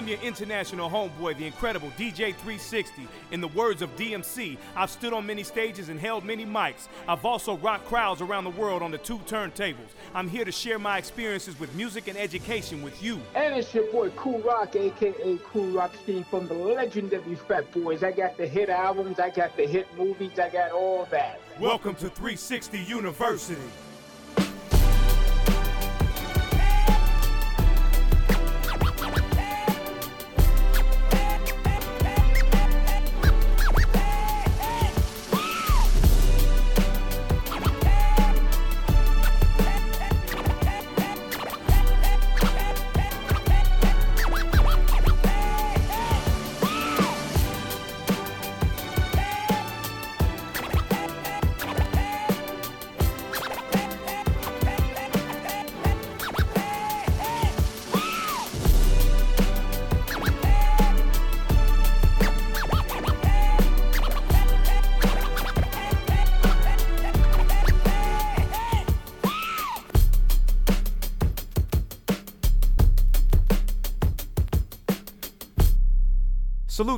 [0.00, 3.06] I'm your international homeboy, the incredible DJ 360.
[3.32, 6.88] In the words of DMC, I've stood on many stages and held many mics.
[7.06, 9.90] I've also rocked crowds around the world on the two turntables.
[10.14, 13.20] I'm here to share my experiences with music and education with you.
[13.34, 18.02] And it's your boy Kool Rock, aka Kool Rock Ski from the legendary Fat Boys.
[18.02, 21.42] I got the hit albums, I got the hit movies, I got all that.
[21.60, 23.60] Welcome to 360 University.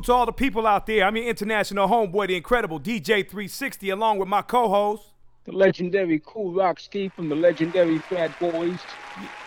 [0.03, 1.05] Salute to all the people out there.
[1.05, 5.03] I'm your international homeboy, the incredible DJ 360, along with my co-host.
[5.45, 8.79] The legendary Kool Rock Ski from the legendary Fat Boys.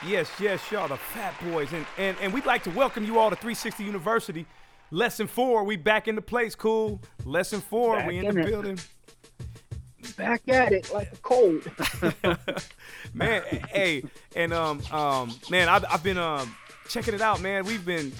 [0.07, 3.29] Yes, yes, y'all, the Fat Boys, and and and we'd like to welcome you all
[3.29, 4.47] to 360 University.
[4.91, 7.03] Lesson four, we back in the place, cool.
[7.27, 8.47] Lesson four, Back we in, in the it.
[8.47, 8.79] building.
[10.17, 11.71] Back at it like a cold.
[13.15, 14.05] man, hey,
[14.35, 16.55] and um, um, man, I've, I've been um
[16.89, 17.65] checking it out, man.
[17.67, 18.13] We've been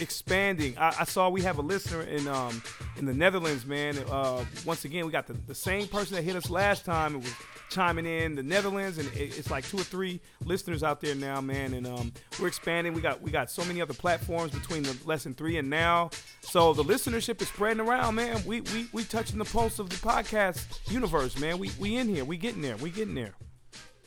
[0.00, 0.76] expanding.
[0.78, 2.62] I, I saw we have a listener in um
[2.96, 3.98] in the Netherlands, man.
[4.10, 7.16] Uh, once again, we got the, the same person that hit us last time.
[7.16, 7.34] It was
[7.70, 11.40] chiming in the Netherlands, and it, it's like two or three listeners out there now,
[11.40, 11.74] man.
[11.74, 12.94] And um, we're expanding.
[12.94, 16.10] We got we got so many other platforms between the lesson three and now.
[16.40, 18.42] So the listenership is spreading around, man.
[18.46, 21.58] We we we touching the pulse of the podcast universe, man.
[21.58, 22.24] We we in here.
[22.24, 22.76] We getting there.
[22.76, 23.34] We getting there.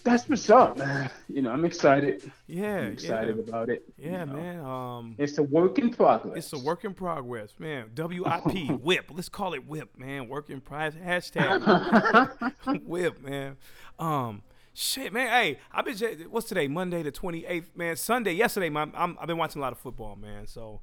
[0.03, 1.09] That's what's up, man.
[1.29, 2.31] You know, I'm excited.
[2.47, 3.43] Yeah, I'm excited yeah.
[3.43, 3.83] about it.
[3.97, 4.33] you Yeah, know.
[4.33, 4.59] man.
[4.61, 6.37] Um, It's a work in progress.
[6.37, 7.91] it's a work in progress, man.
[7.95, 9.11] WIP, whip.
[9.13, 10.27] Let's call it whip, man.
[10.27, 10.95] Work in progress.
[10.95, 13.57] Hashtag whip, man.
[13.99, 14.41] Um,
[14.73, 15.27] shit, man.
[15.27, 15.95] Hey, I've been.
[16.31, 16.67] What's today?
[16.67, 17.95] Monday the twenty eighth, man.
[17.95, 18.91] Sunday, yesterday, man.
[18.95, 20.47] I'm, I've been watching a lot of football, man.
[20.47, 20.81] So,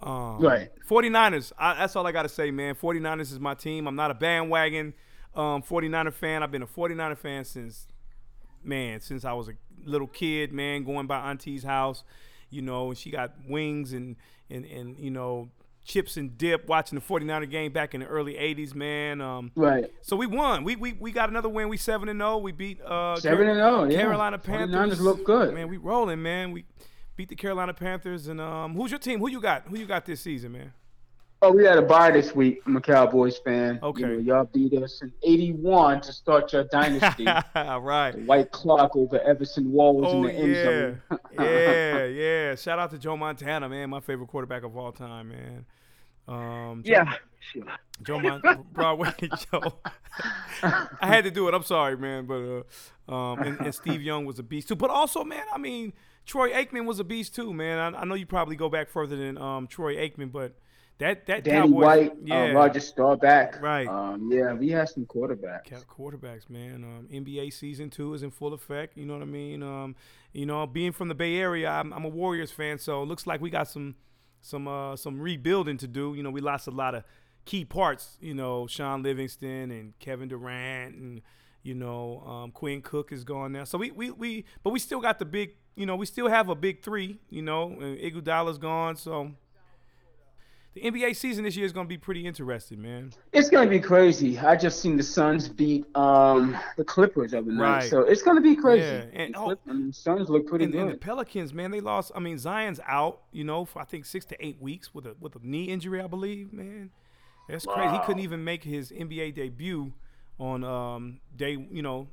[0.00, 0.70] um, Right.
[0.88, 1.52] 49ers.
[1.58, 2.76] I, that's all I gotta say, man.
[2.76, 3.88] 49ers is my team.
[3.88, 4.94] I'm not a bandwagon
[5.34, 6.44] um 49er fan.
[6.44, 7.88] I've been a 49er fan since
[8.64, 9.52] man, since I was a
[9.84, 12.04] little kid, man, going by auntie's house,
[12.50, 14.16] you know, and she got wings and
[14.50, 15.50] and and you know,
[15.84, 19.20] chips and dip watching the 49er game back in the early 80s, man.
[19.20, 19.90] Um right.
[20.02, 20.64] so we won.
[20.64, 21.68] We we, we got another win.
[21.68, 22.38] We 7 and 0.
[22.38, 23.84] We beat uh Seven and zero.
[23.84, 23.98] Yeah.
[24.00, 25.00] Carolina 49ers Panthers.
[25.00, 25.54] look good.
[25.54, 26.52] Man, we rolling, man.
[26.52, 26.64] We
[27.16, 29.20] beat the Carolina Panthers and um who's your team?
[29.20, 29.64] Who you got?
[29.68, 30.72] Who you got this season, man?
[31.42, 32.62] Oh, we had a bye this week.
[32.64, 33.78] I'm a Cowboys fan.
[33.82, 34.00] Okay.
[34.00, 37.26] You know, y'all beat us in '81 to start your dynasty.
[37.54, 38.12] All right.
[38.12, 40.54] Dwight Clark over Everson Walls in Oh the end
[41.10, 41.20] zone.
[41.38, 42.54] yeah, yeah.
[42.54, 45.66] Shout out to Joe Montana, man, my favorite quarterback of all time, man.
[46.26, 47.04] Um, Joe,
[47.54, 47.76] yeah.
[48.02, 49.80] Joe Mon- Broadway Joe.
[50.62, 51.54] I had to do it.
[51.54, 52.64] I'm sorry, man, but
[53.08, 54.76] uh, um, and, and Steve Young was a beast too.
[54.76, 55.92] But also, man, I mean,
[56.24, 57.94] Troy Aikman was a beast too, man.
[57.94, 60.54] I, I know you probably go back further than um, Troy Aikman, but
[60.98, 63.60] that that Danny Cowboys, White, yeah, uh, Roger Staubach.
[63.60, 63.88] Right.
[63.88, 65.84] Um, yeah, we had some quarterbacks.
[65.86, 66.84] Quarterbacks, man.
[66.84, 68.96] Um, NBA season two is in full effect.
[68.96, 69.62] You know what I mean?
[69.62, 69.96] Um,
[70.32, 73.26] you know, being from the Bay Area, I'm, I'm a Warriors fan, so it looks
[73.26, 73.96] like we got some
[74.40, 76.14] some uh, some rebuilding to do.
[76.14, 77.02] You know, we lost a lot of
[77.44, 78.16] key parts.
[78.20, 81.22] You know, Shaun Livingston and Kevin Durant, and
[81.64, 83.64] you know, um, Quinn Cook is gone now.
[83.64, 85.54] So we, we we but we still got the big.
[85.74, 87.18] You know, we still have a big three.
[87.30, 89.32] You know, and Iguodala's gone, so.
[90.74, 93.12] The NBA season this year is going to be pretty interesting, man.
[93.32, 94.36] It's gonna be crazy.
[94.38, 97.90] I just seen the Suns beat um the Clippers the other night, Right.
[97.90, 98.82] so it's gonna be crazy.
[98.82, 100.96] Yeah, and- the, oh, I mean, Suns look pretty and, and the.
[100.96, 102.10] Pelicans, man, they lost.
[102.16, 105.14] I mean, Zion's out, you know, for I think six to eight weeks with a
[105.20, 106.52] with a knee injury, I believe.
[106.52, 106.90] Man,
[107.48, 107.92] that's crazy.
[107.92, 109.92] He couldn't even make his NBA debut
[110.40, 112.08] on um day, you know,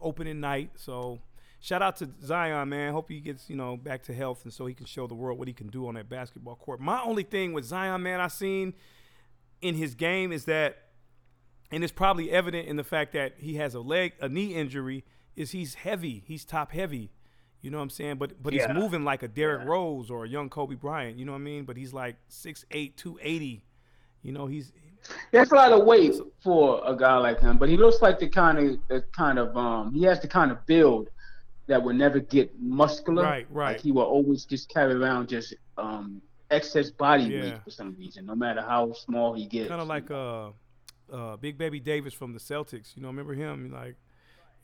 [0.00, 0.70] opening night.
[0.76, 1.18] So,
[1.60, 2.92] shout out to Zion, man.
[2.92, 5.38] Hope he gets you know back to health and so he can show the world
[5.38, 6.80] what he can do on that basketball court.
[6.80, 8.74] My only thing with Zion, man, I seen
[9.60, 10.76] in his game is that,
[11.70, 15.04] and it's probably evident in the fact that he has a leg, a knee injury,
[15.34, 16.22] is he's heavy.
[16.26, 17.10] He's top heavy.
[17.60, 18.16] You know what I'm saying?
[18.18, 18.68] But but Yeah.
[18.68, 21.18] he's moving like a Derrick Rose or a young Kobe Bryant.
[21.18, 21.64] You know what I mean?
[21.64, 23.64] But he's like 6'8", 280.
[24.22, 24.72] You know, he's
[25.32, 28.28] That's a lot of weight for a guy like him, but he looks like the
[28.28, 31.08] kind of the kind of um he has the kind of build
[31.68, 33.22] that would never get muscular.
[33.22, 33.72] Right, right.
[33.72, 36.20] Like he will always just carry around just um
[36.50, 37.42] excess body Yeah.
[37.42, 39.68] weight for some reason, no matter how small he gets.
[39.68, 40.48] Kind of like uh,
[41.12, 42.96] uh, Big Baby Davis from the Celtics.
[42.96, 43.70] You know, remember him?
[43.70, 43.96] Like,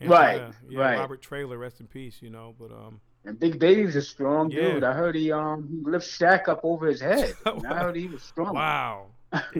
[0.00, 0.98] and, Right, uh, yeah, right.
[0.98, 2.16] Robert Traylor, rest in peace.
[2.20, 4.72] You know, but um, And Big Baby's a strong Yeah.
[4.72, 4.84] dude.
[4.84, 7.34] I heard he um he lifts Shaq up over his head.
[7.46, 8.54] I heard he was strong.
[8.54, 9.06] wow.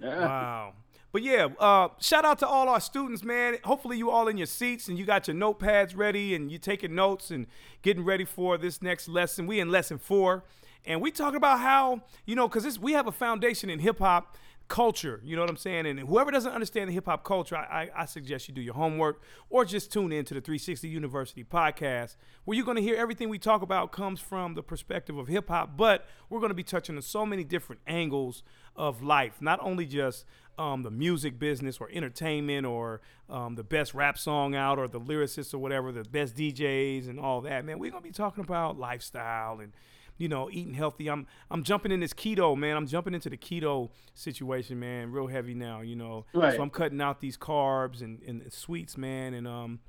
[0.00, 0.74] Wow.
[1.12, 3.58] But yeah, uh, shout out to all our students, man.
[3.64, 6.94] Hopefully you all in your seats and you got your notepads ready and you taking
[6.94, 7.46] notes and
[7.82, 9.46] getting ready for this next lesson.
[9.46, 10.42] We in lesson four,
[10.86, 14.38] and we talking about how you know because we have a foundation in hip hop
[14.72, 15.20] culture.
[15.22, 15.84] You know what I'm saying?
[15.84, 18.72] And whoever doesn't understand the hip hop culture, I, I, I suggest you do your
[18.72, 19.20] homework
[19.50, 22.16] or just tune in to the 360 University podcast,
[22.46, 25.48] where you're going to hear everything we talk about comes from the perspective of hip
[25.48, 28.42] hop, but we're going to be touching on so many different angles
[28.74, 30.24] of life, not only just
[30.56, 35.00] um, the music business or entertainment or um, the best rap song out or the
[35.00, 37.66] lyricists or whatever, the best DJs and all that.
[37.66, 39.74] Man, we're gonna be talking about lifestyle and
[40.18, 41.08] you know eating healthy.
[41.08, 42.76] I'm I'm jumping in this keto, man.
[42.76, 45.80] I'm jumping into the keto situation, man, real heavy now.
[45.80, 46.54] You know, Right.
[46.54, 49.80] so I'm cutting out these carbs and, and sweets, man, and um,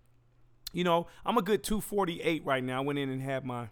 [0.71, 2.77] you know, I'm a good 248 right now.
[2.77, 3.69] I went in and had my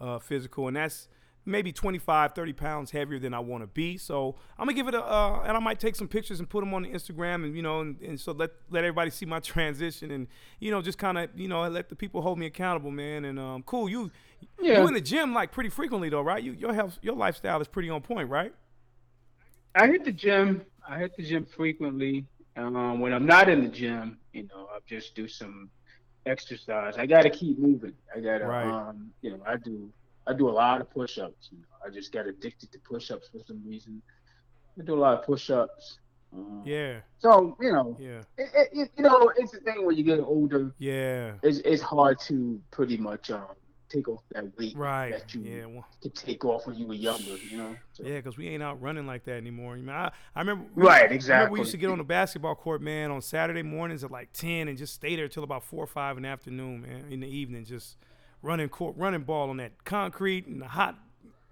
[0.00, 1.08] uh, physical, and that's
[1.46, 3.96] maybe 25, 30 pounds heavier than I want to be.
[3.98, 6.60] So I'm gonna give it a, uh, and I might take some pictures and put
[6.60, 9.40] them on the Instagram, and you know, and, and so let let everybody see my
[9.40, 10.26] transition, and
[10.60, 13.24] you know, just kind of you know let the people hold me accountable, man.
[13.24, 14.10] And um, cool, you
[14.60, 14.80] Yeah.
[14.80, 16.42] you in the gym like pretty frequently though, right?
[16.42, 18.52] You your health, your lifestyle is pretty on point, right?
[19.74, 20.62] I hit the gym.
[20.88, 22.26] I hit the gym frequently.
[22.56, 25.68] Um, when I'm not in the gym, you know, I just do some
[26.26, 26.96] exercise.
[26.96, 27.94] I got to keep moving.
[28.14, 28.64] I got to, Right.
[28.64, 29.90] um, you know, I do.
[30.26, 31.48] I do a lot of push-ups.
[31.52, 34.00] You know, I just got addicted to push-ups for some reason.
[34.80, 35.98] I do a lot of push-ups.
[36.32, 39.96] Um, Yeah, So you know, yeah, it, it, it- you know, it's the thing when
[39.96, 40.74] you get older.
[40.78, 41.34] yeah.
[41.42, 43.46] It's it's hard to pretty much um
[43.88, 45.12] take off that weight Right.
[45.12, 45.66] that you Yeah.
[45.66, 47.36] Well, could take off when you were younger.
[47.36, 47.76] You know.
[47.92, 49.76] So- Yeah, because we ain't out running like that anymore.
[49.76, 50.64] You know, I, I remember.
[50.74, 51.52] Right, I remember exactly.
[51.52, 54.66] we used to get on the basketball court, man, on Saturday mornings at like ten,
[54.66, 57.04] and just stay there till about four or five in the afternoon, man.
[57.12, 57.96] In the evening, just
[58.44, 60.96] running court, running ball on that concrete and the hot.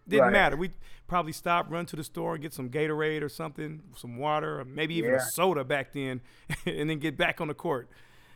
[0.06, 0.32] Didn't Right.
[0.32, 0.56] matter.
[0.56, 0.70] We
[1.06, 4.64] probably stop, run to the store, and get some Gatorade or something, some water, or
[4.64, 6.20] maybe even a soda back then,
[6.66, 7.88] and then get back on the court.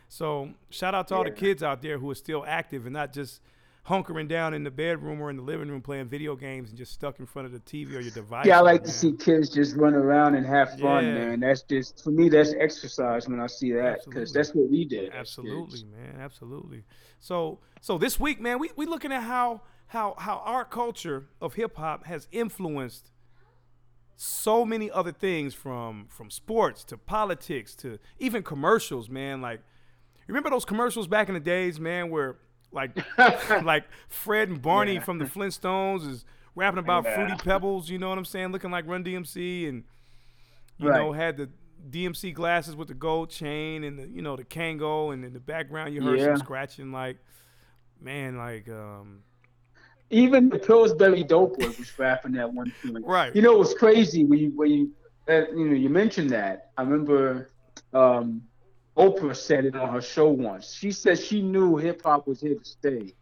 [0.09, 3.11] So shout out to all the kids out there who are still active and not
[3.13, 3.41] just
[3.87, 6.91] hunkering down in the bedroom or in the living room playing video games and just
[6.91, 8.45] stuck in front of the TV or your device.
[8.45, 11.13] Yeah, I like to see kids just run around and have fun, Yeah.
[11.13, 11.39] man.
[11.39, 12.27] That's just for me.
[12.27, 15.11] That's exercise when I see that because that's what we did.
[15.13, 16.19] Absolutely, man.
[16.19, 16.83] Absolutely.
[17.19, 21.53] So so this week, man, we we looking at how how how our culture of
[21.53, 23.11] hip hop has influenced
[24.17, 29.41] so many other things from from sports to politics to even commercials, man.
[29.41, 29.61] Like
[30.27, 32.37] remember those commercials back in the days, man, where
[32.71, 32.91] like
[33.63, 34.99] like Fred and Barney Yeah.
[35.01, 36.25] from the Flintstones is
[36.55, 37.15] rapping about Yeah.
[37.15, 39.83] fruity pebbles, you know what I'm saying, looking like Run DMC and
[40.79, 40.99] you Right.
[40.99, 41.49] know, had the
[41.89, 45.39] DMC glasses with the gold chain and the you know the Kango, and in the
[45.39, 46.25] background you heard Yeah.
[46.35, 46.91] some scratching.
[46.91, 47.17] Like,
[48.01, 49.23] man, like, um,
[50.09, 52.71] Even the Pillsbury Dope Boy was rapping that one
[53.03, 54.91] right, You know, it was crazy when you when you
[55.29, 56.71] uh, you know you mentioned that.
[56.77, 57.49] I remember
[57.93, 58.41] um,
[58.97, 60.73] Oprah said it on her show once.
[60.73, 63.13] She said she knew hip hop was here to stay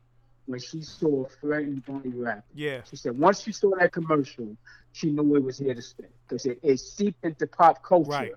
[0.46, 1.84] when she saw Fred and
[2.16, 2.44] rapping.
[2.54, 4.56] yeah, She said once she saw that commercial,
[4.94, 8.32] she knew it was here to stay because it, it seeped into pop culture, Right.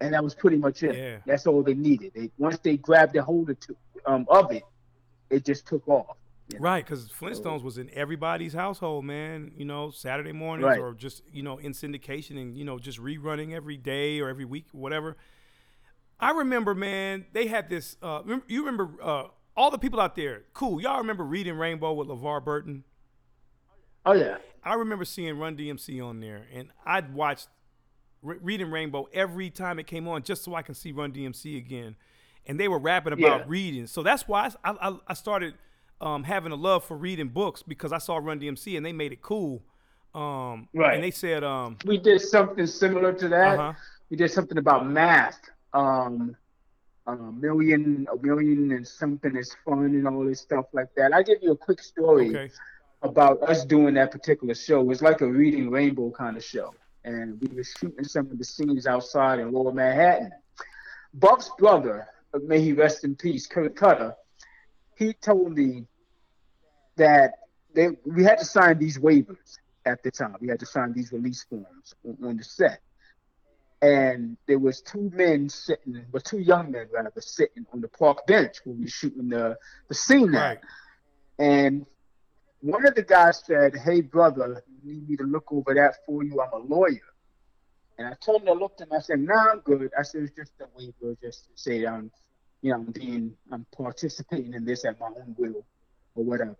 [0.00, 0.96] and that was pretty much it.
[0.96, 1.18] Yeah.
[1.24, 2.12] That's all they needed.
[2.14, 4.64] They, once they grabbed a hold of, to, um, of it,
[5.30, 6.16] it just took off.
[6.52, 6.64] you know?
[6.64, 6.84] right.
[6.84, 9.52] Because Flintstones was in everybody's household, man.
[9.56, 10.78] You know, Saturday mornings Right.
[10.80, 14.44] or just you know in syndication and you know just rerunning every day or every
[14.44, 15.16] week, whatever.
[16.18, 17.96] I remember, man, they had this.
[18.02, 19.24] Uh, you remember uh,
[19.56, 20.44] all the people out there?
[20.54, 20.80] Cool.
[20.80, 22.84] Y'all remember reading Rainbow with LeVar Burton?
[24.04, 27.48] Oh yeah, I remember seeing Run DMC on there, and I'd watched
[28.22, 31.56] Re- Reading Rainbow every time it came on just so I can see Run DMC
[31.58, 31.96] again.
[32.48, 33.44] And they were rapping about Yeah.
[33.48, 35.54] reading, so that's why I, I, I started
[36.00, 39.10] um, having a love for reading books because I saw Run DMC and they made
[39.12, 39.64] it cool.
[40.14, 40.94] Um, Right.
[40.94, 43.58] And they said, um, we did something similar to that.
[43.58, 43.72] uh-huh,
[44.10, 45.40] We did something about math.
[45.78, 46.36] Um,
[47.06, 51.12] a million, a million and something is fun and all this stuff like that.
[51.12, 52.30] I'll give you a quick story.
[52.30, 52.50] okay,
[53.02, 54.80] about us doing that particular show.
[54.80, 56.74] It was like a reading rainbow kind of show.
[57.04, 60.32] And we were shooting some of the scenes outside in Lower Manhattan.
[61.14, 62.08] Buff's brother,
[62.42, 64.14] may he rest in peace, Kurt Cutter,
[64.96, 65.86] he told me
[66.96, 67.34] that
[67.74, 70.34] they, we had to sign these waivers at the time.
[70.40, 72.80] We had to sign these release forms on, on the set.
[73.86, 78.26] And there was two men sitting, but two young men rather, sitting on the park
[78.26, 79.56] bench when we were shooting the
[79.88, 80.40] the scene at.
[80.40, 80.58] Right.
[81.38, 81.86] And
[82.60, 86.24] one of the guys said, "Hey, brother, you need me to look over that for
[86.24, 86.40] you?
[86.40, 87.08] I'm a lawyer."
[87.98, 88.92] And I told him to look at him.
[88.92, 91.88] I said, "Nah, I'm good." I said, "It's just a waiver, just to say that
[91.88, 92.10] I'm,
[92.62, 95.64] you know, I'm being, I'm participating in this at my own will,
[96.16, 96.56] or whatever."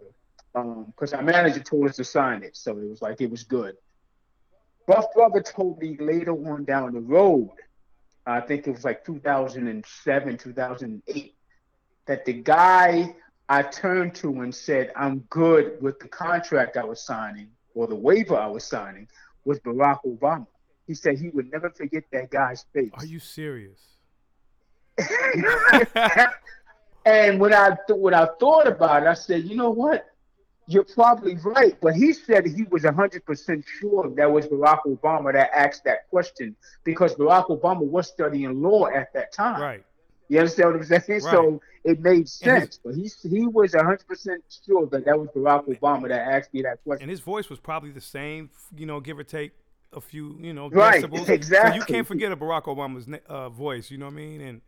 [0.54, 3.42] Um, because our manager told us to sign it, so it was like it was
[3.42, 3.76] good.
[4.86, 7.50] Buff Brother told me later on down the road,
[8.24, 11.34] I think it was like 2007, 2008,
[12.06, 13.14] that the guy
[13.48, 17.94] I turned to and said, I'm good with the contract I was signing or the
[17.94, 19.08] waiver I was signing
[19.44, 20.46] was Barack Obama.
[20.86, 22.90] He said he would never forget that guy's face.
[22.94, 23.80] Are you serious?
[27.04, 30.06] and when I th- when I thought about it, I said, you know what?
[30.68, 31.76] You're probably right.
[31.80, 36.56] But he said he was 100% sure that was Barack Obama that asked that question
[36.84, 39.60] because Barack Obama was studying law at that time.
[39.60, 39.84] Right.
[40.28, 41.02] You understand what I'm saying?
[41.08, 41.22] Right.
[41.22, 42.80] So it made sense.
[42.84, 44.00] but he he was 100%
[44.66, 47.02] sure that that was Barack Obama that asked me that question.
[47.02, 49.52] And his voice was probably the same, you know, give or take
[49.92, 51.26] a few, you know, Right, decibels.
[51.26, 51.76] So exactly.
[51.78, 53.90] you can't forget a Barack Obama's uh, voice.
[53.90, 54.40] You know what I mean?
[54.40, 54.60] And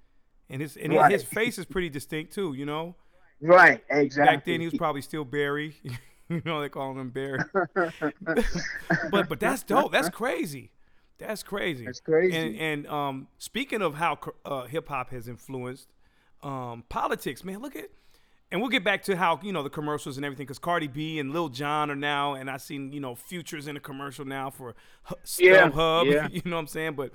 [0.49, 1.11] and his and Right.
[1.11, 2.55] his face is pretty distinct too.
[2.55, 2.95] You know.
[3.41, 4.37] Right, exactly.
[4.37, 5.77] Back then he was probably still Barry.
[6.29, 7.41] you know they call him Barry.
[9.11, 9.93] but but that's dope.
[9.93, 10.71] That's crazy.
[11.19, 11.85] That's crazy.
[11.85, 12.37] That's crazy.
[12.37, 15.89] And and um, speaking of how uh, hip hop has influenced
[16.43, 17.91] um, politics, man, look at.
[18.51, 21.19] And we'll get back to how you know the commercials and everything, because Cardi B
[21.19, 24.49] and Lil Jon are now, and I seen you know futures in a commercial now
[24.49, 26.07] for Hu- Yeah, StubHub.
[26.11, 26.29] yeah.
[26.31, 26.95] You know what I'm saying?
[26.95, 27.13] But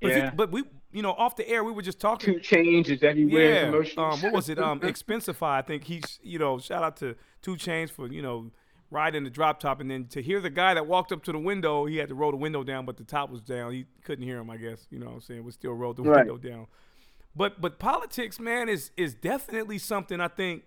[0.00, 0.30] but, if you- Yeah.
[0.34, 2.34] but we you know off the air we were just talking.
[2.34, 3.70] 2 Chainz everywhere.
[3.70, 4.02] Yeah.
[4.02, 4.58] Um, what was it?
[4.58, 5.50] Um, Expensify.
[5.58, 8.50] I think he's, you know, shout out to 2 Chainz for, you know,
[8.90, 9.80] riding the drop top.
[9.80, 12.14] And then to hear the guy that walked up to the window, he had to
[12.16, 13.72] roll the window down, but the top was down.
[13.72, 14.88] He couldn't hear him, I guess.
[14.90, 15.44] You know what I'm saying?
[15.44, 16.26] We still rolled the Right.
[16.26, 16.66] window down.
[17.36, 20.64] But but politics, man, is is definitely something I think,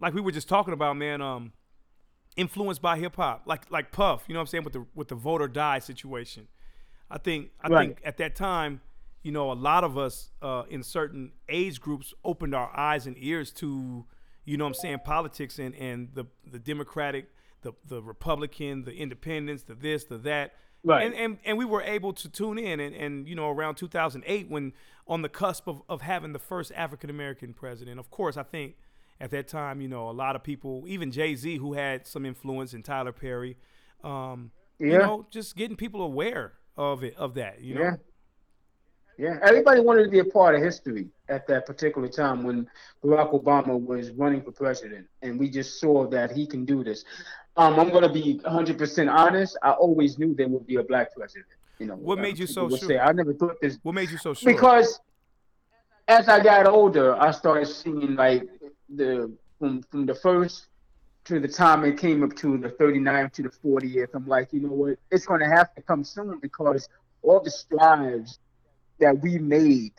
[0.00, 1.20] like we were just talking about, man.
[1.22, 1.52] Um,
[2.36, 4.24] influenced by hip hop, like like Puff.
[4.26, 6.48] You know what I'm saying with the with the vote or die situation.
[7.10, 7.88] I think I Right.
[7.88, 8.80] think at that time,
[9.22, 13.16] you know, a lot of us uh, in certain age groups opened our eyes and
[13.18, 14.04] ears to,
[14.44, 17.26] you know, what I'm saying politics and and the the Democratic,
[17.62, 20.54] the the Republican, the Independents, the this, the that.
[20.84, 21.04] Right.
[21.06, 24.48] And, and and we were able to tune in and, and you know around 2008
[24.48, 24.72] when
[25.08, 27.98] on the cusp of, of having the first African American president.
[27.98, 28.76] Of course, I think
[29.20, 32.24] at that time, you know, a lot of people, even Jay Z, who had some
[32.26, 33.56] influence, and Tyler Perry,
[34.04, 34.98] um, you Yeah.
[34.98, 37.80] know, just getting people aware of it, of that, you know.
[37.82, 37.96] Yeah.
[39.18, 42.68] Yeah, everybody wanted to be a part of history at that particular time when
[43.02, 47.02] Barack Obama was running for president, and we just saw that he can do this.
[47.56, 49.56] Um, I'm going to be 100% honest.
[49.62, 51.46] I always knew there would be a black president.
[51.78, 52.76] You know, What made you so sure?
[52.76, 54.52] Say, I never thought this What made you so sure?
[54.52, 55.00] because
[56.08, 58.48] as I got older, I started seeing like
[58.94, 60.66] the from from the first
[61.26, 64.08] to the time it came up to the 39th to the 40th.
[64.14, 64.98] I'm like, you know what?
[65.10, 66.88] It's going to have to come soon because
[67.22, 68.38] all the strides
[69.00, 69.92] that we made,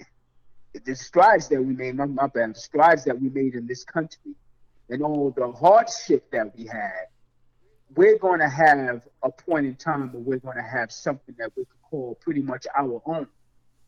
[0.86, 3.84] the strides that we made, my, my bad, the strides that we made in this
[3.84, 4.32] country,
[4.90, 7.08] and all the hardship that we had,
[7.96, 11.52] we're going to have a point in time where we're going to have something that
[11.58, 13.28] we could call pretty much our own.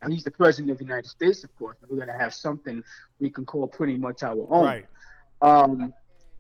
[0.01, 1.77] And he's the president of the United States, of course.
[1.79, 2.84] But we're going to have something
[3.19, 4.65] we can call pretty much our own.
[4.65, 4.86] right.
[5.41, 5.93] Um,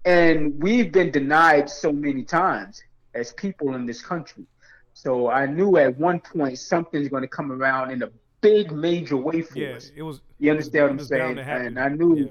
[0.05, 2.81] and we've been denied so many times
[3.13, 4.45] as people in this country.
[4.93, 8.09] So I knew at one point something's going to come around in a
[8.41, 9.91] big, major way for Yeah, us.
[9.95, 10.21] it was.
[10.39, 11.39] You understand what I'm saying?
[11.39, 12.25] And I knew Yeah.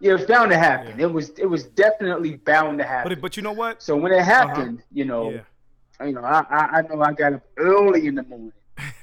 [0.00, 0.10] yeah.
[0.10, 0.98] it was bound to happen.
[0.98, 1.06] Yeah.
[1.06, 3.10] It was it was definitely bound to happen.
[3.12, 3.82] But but you know what?
[3.82, 4.30] so when it uh-huh.
[4.48, 6.06] happened, you know, Yeah.
[6.06, 8.52] you know, I, I I know I got up early in the morning.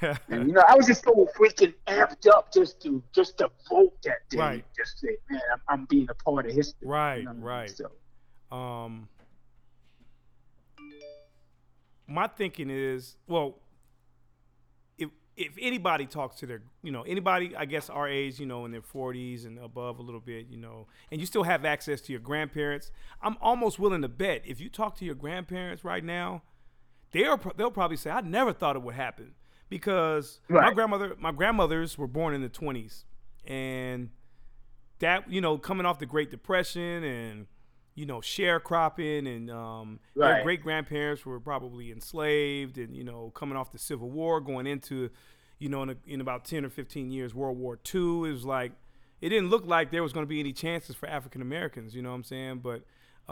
[0.28, 3.94] And you know, I was just so freaking amped up just to just to vote
[4.04, 4.38] that day.
[4.38, 4.64] Right.
[4.76, 6.88] Just say, man, I'm, I'm being a part of history.
[6.88, 7.44] Right, You know what I mean?
[7.44, 7.70] right.
[7.70, 7.90] So
[8.50, 9.08] um,
[12.06, 13.58] my thinking is, well,
[14.98, 18.64] if if anybody talks to their, you know, anybody, I guess our age, you know,
[18.64, 22.00] in their forties and above a little bit, you know, and you still have access
[22.02, 22.90] to your grandparents,
[23.22, 26.42] I'm almost willing to bet if you talk to your grandparents right now,
[27.12, 29.34] they are they'll probably say, I never thought it would happen.
[29.68, 33.02] Because my grandmother, my grandmothers were born in the 20s,
[33.44, 34.10] and
[35.00, 37.46] that you know coming off the Great Depression and
[37.96, 43.56] you know sharecropping and um, their great grandparents were probably enslaved and you know coming
[43.56, 45.10] off the Civil War going into
[45.58, 48.44] you know in, a, in about 10 or 15 years World War II it was
[48.44, 48.72] like
[49.20, 52.02] it didn't look like there was going to be any chances for African Americans you
[52.02, 52.82] know what I'm saying but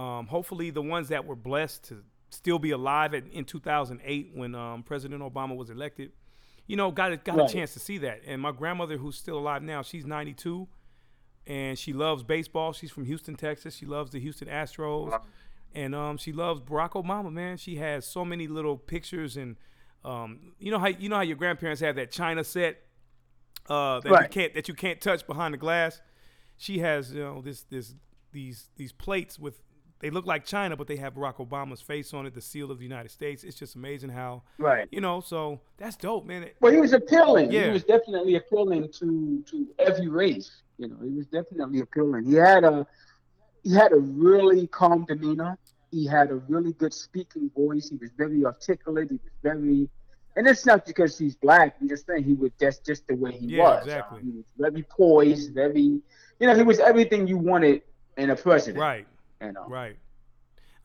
[0.01, 4.55] um, hopefully the ones that were blessed to still be alive at, in 2008 when
[4.57, 6.11] um, President Obama was elected
[6.67, 7.51] you know, got a, got Right.
[7.51, 8.23] a chance to see that.
[8.27, 10.67] And my grandmother, who's still alive now, she's 92,
[11.47, 12.73] and she loves baseball.
[12.73, 13.75] She's from Houston, Texas.
[13.77, 15.11] She loves the Houston Astros,
[15.75, 17.33] and um, she loves Barack Obama.
[17.33, 19.57] Man, she has so many little pictures, and
[20.05, 22.79] um, you know how you know how your grandparents have that china set
[23.69, 26.01] uh, that you can't that you can't touch behind the glass.
[26.57, 27.95] She has you know this this
[28.33, 29.61] these these plates with
[30.01, 32.79] they look like china, but they have Barack Obama's face on it, the seal of
[32.79, 33.45] the United States.
[33.45, 34.87] It's just amazing how Right.
[34.91, 35.21] you know.
[35.21, 36.43] So that's dope, man.
[36.45, 37.51] It- Well, he was appealing.
[37.53, 37.67] Yeah.
[37.67, 40.63] He was definitely appealing to to every race.
[40.79, 42.25] You know, he was definitely appealing.
[42.25, 42.87] He had a
[43.63, 45.57] he had a really calm demeanor.
[45.91, 47.89] He had a really good speaking voice.
[47.89, 49.09] He was very articulate.
[49.11, 49.89] He was very,
[50.37, 51.77] and it's not because he's black.
[51.81, 53.85] I'm just saying he was that's just the way he Yeah, was.
[53.87, 54.19] exactly.
[54.21, 56.03] Um, he was very poised, very, you
[56.41, 57.83] know, he was everything you wanted
[58.19, 58.81] in a president.
[58.81, 59.07] Right,
[59.47, 59.67] You know.
[59.69, 59.97] right.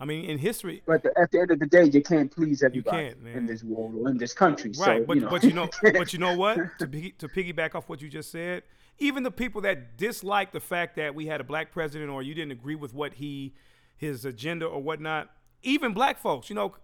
[0.01, 2.63] I mean, in history, But the, at the end of the day, you can't please
[2.63, 4.71] everybody can't, in this world or in this country.
[4.79, 5.01] right?
[5.01, 5.29] so, but you know.
[5.29, 6.57] but you know, but you know what?
[6.79, 8.63] To piggy, to piggyback off what you just said,
[8.99, 12.33] even the people that dislike the fact that we had a black president or you
[12.33, 13.53] didn't agree with what he
[13.97, 15.29] his agenda or whatnot,
[15.63, 16.75] even black folks, you know,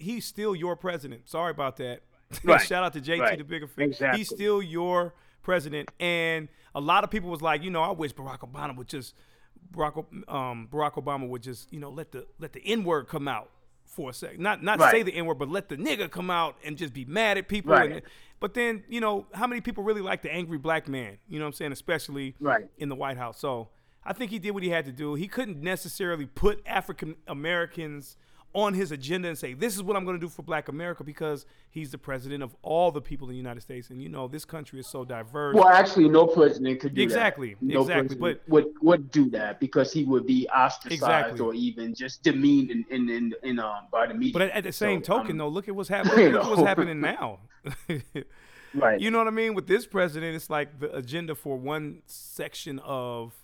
[0.00, 1.28] he's still your president.
[1.28, 2.00] Sorry about that.
[2.44, 3.86] Right, Shout out to JT right, the bigger fish.
[3.86, 4.18] exactly.
[4.18, 8.12] He's still your president, and a lot of people was like, you know, I wish
[8.12, 9.14] Barack Obama would just
[9.72, 13.28] Barack um, Barack Obama would just you know let the let the N word come
[13.28, 13.50] out
[13.84, 14.38] for a sec.
[14.38, 14.90] Not not Right.
[14.90, 17.48] say the N word, but let the nigga come out and just be mad at
[17.48, 17.72] people.
[17.72, 17.90] Right.
[17.92, 18.02] And,
[18.40, 21.18] but then you know how many people really like the angry black man?
[21.28, 21.72] You know what I'm saying?
[21.72, 22.68] Especially Right.
[22.78, 23.38] in the White House.
[23.38, 23.68] So
[24.04, 25.14] I think he did what he had to do.
[25.14, 28.16] He couldn't necessarily put African Americans
[28.54, 31.04] on his agenda and say this is what I'm going to do for Black America
[31.04, 33.90] because he's the president of all the people in the United States.
[33.90, 35.54] And you know this country is so diverse.
[35.54, 37.62] Well, actually, no president could do Exactly, that.
[37.62, 41.40] No exactly, president would would do that because he would be ostracized Exactly.
[41.40, 44.32] or even just demeaned in in, in, in um by the media.
[44.32, 46.28] But at, at the same So, token, um, though, look at what's happening.
[46.32, 47.40] Look at what's happening now.
[48.74, 49.00] right?
[49.00, 49.54] You know what I mean?
[49.54, 53.34] With this president, it's like the agenda for one section of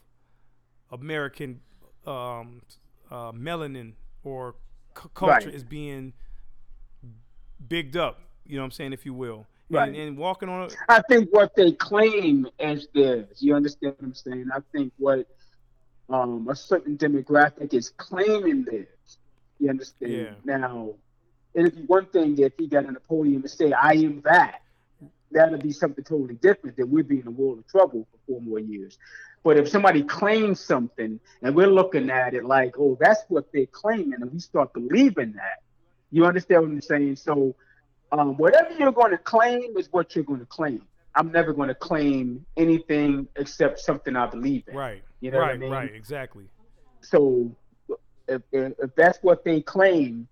[0.91, 1.61] American
[2.07, 2.63] um,
[3.11, 3.93] uh, melanin
[4.23, 4.55] or
[4.97, 5.55] c- culture Right.
[5.55, 6.13] is being
[7.69, 8.21] bigged up.
[8.47, 9.47] You know what I'm saying, if you will.
[9.71, 9.89] Right.
[9.89, 10.71] And, and walking on.
[10.71, 13.39] A, I think what they claim as theirs.
[13.39, 14.49] You understand what I'm saying?
[14.55, 15.27] I think what
[16.11, 19.19] um, a certain demographic is claiming theirs.
[19.59, 20.13] You understand?
[20.13, 20.31] Yeah.
[20.45, 20.91] Now,
[21.55, 24.61] it'd be one thing if he got on the podium and say, "I am that."
[25.31, 26.77] That'd be something totally different.
[26.77, 28.99] Then we'd be in a world of trouble for four more years.
[29.43, 33.67] But if somebody claims something and we're looking at it like, "Oh, that's what they're
[33.67, 35.63] claiming," and we start believing that,
[36.11, 37.17] you understand what I'm saying?
[37.17, 37.55] So
[38.13, 40.83] um, whatever you're going to claim is what you're going to claim.
[41.15, 44.77] I'm never going to claim anything except something I believe in.
[44.77, 45.03] right.
[45.21, 45.71] You know what I mean?
[45.71, 45.95] Right.
[45.95, 46.45] Exactly.
[47.01, 47.55] So
[48.29, 50.29] if, if, if that's what they claim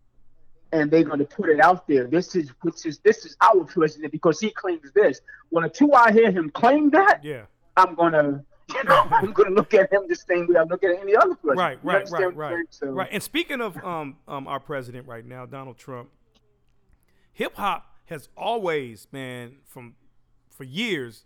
[0.72, 3.64] and they're going to put it out there, this is which is this is our
[3.64, 5.20] president because he claims this.
[5.50, 7.42] When a two I hear him claim that, Yeah.
[7.76, 10.98] I'm gonna you know I'm gonna look at him the same way I look at
[10.98, 11.58] any other president.
[11.58, 11.78] Right.
[11.82, 12.10] Right.
[12.10, 12.34] Right.
[12.36, 12.66] Right.
[12.70, 13.08] So, Right.
[13.12, 16.08] And speaking of um, um, our president right now, Donald Trump,
[17.32, 19.94] hip hop has always, man, from
[20.50, 21.24] for years,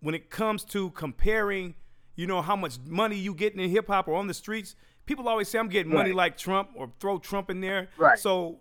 [0.00, 1.74] when it comes to comparing,
[2.16, 4.74] you know, how much money you getting in hip hop or on the streets,
[5.06, 6.16] people always say I'm getting money Right.
[6.16, 7.88] like Trump or throw Trump in there.
[7.98, 8.18] Right.
[8.18, 8.58] So,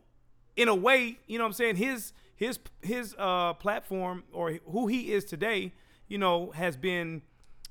[0.55, 4.87] in a way, you know, what I'm saying his his his uh, platform or who
[4.87, 5.73] he is today,
[6.07, 7.21] you know, has been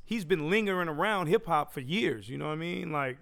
[0.05, 2.29] he's been lingering around hip hop for years.
[2.29, 2.93] You know what I mean?
[2.93, 3.19] Like,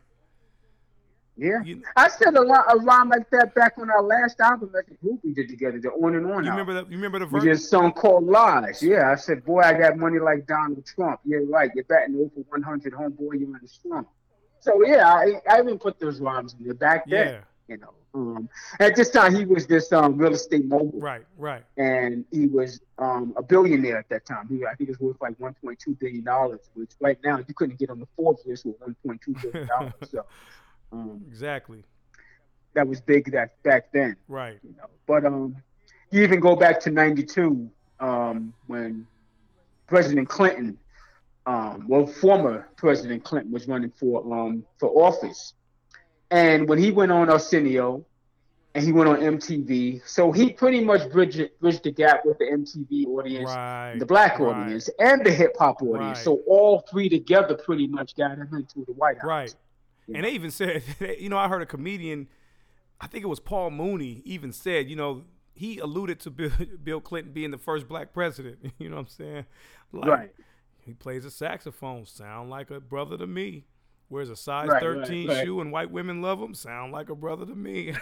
[1.37, 1.63] yeah.
[1.65, 4.85] you, I said a, lot, a rhyme like that back on our last album as
[4.91, 6.51] a group we did together, the On and On you album.
[6.51, 6.91] remember that?
[6.91, 7.43] you remember the We verse?
[7.45, 8.83] did a song called Lies.
[8.83, 11.21] Yeah, I said, boy, I got money like Donald Trump.
[11.25, 11.71] Yeah, right.
[11.75, 13.19] You're batting over 100, homeboy.
[13.19, 14.09] You're in the slump.
[14.61, 17.29] So yeah, I, I even put those rhymes in there back then.
[17.29, 17.41] Yeah.
[17.69, 18.49] You know, um,
[18.81, 21.63] at this time he was this um, real estate mogul, Right, right.
[21.77, 24.49] and he was um, a billionaire at that time.
[24.49, 27.79] He, I think it was worth like 1.2 billion dollars, which right now you couldn't
[27.79, 29.93] get on the Forbes list with 1.2 billion dollars.
[30.11, 30.25] so
[30.93, 31.85] um, Exactly.
[32.75, 34.17] that was big that back then.
[34.29, 34.59] Right.
[34.63, 34.87] you know.
[35.07, 35.57] But um,
[36.11, 37.71] you even go back to '92
[38.01, 39.07] um, when
[39.87, 40.79] President Clinton,
[41.47, 45.55] um, well, former President Clinton was running for um, for office,
[46.31, 48.05] and when he went on Arsenio,
[48.75, 52.45] and he went on MTV, so he pretty much bridged bridged the gap with the
[52.45, 53.49] MTV audience.
[53.51, 53.97] Right.
[53.99, 56.25] The black right, audience and the hip hop audience, Right.
[56.25, 59.27] so all three together pretty much got him into the White House.
[59.27, 59.55] Right.
[60.15, 60.83] And they even said,
[61.19, 62.29] you know, I heard a comedian,
[63.01, 66.51] I think it was Paul Mooney, even said, you know, he alluded to Bill,
[66.83, 68.59] Bill Clinton being the first black president.
[68.79, 69.45] You know what I'm saying?
[69.93, 70.31] Like, Right.
[70.83, 73.65] He plays a saxophone, sound like a brother to me.
[74.11, 75.45] Wears a size Right, 13 right, right.
[75.45, 76.53] shoe and white women love him.
[76.53, 77.95] Sound like a brother to me.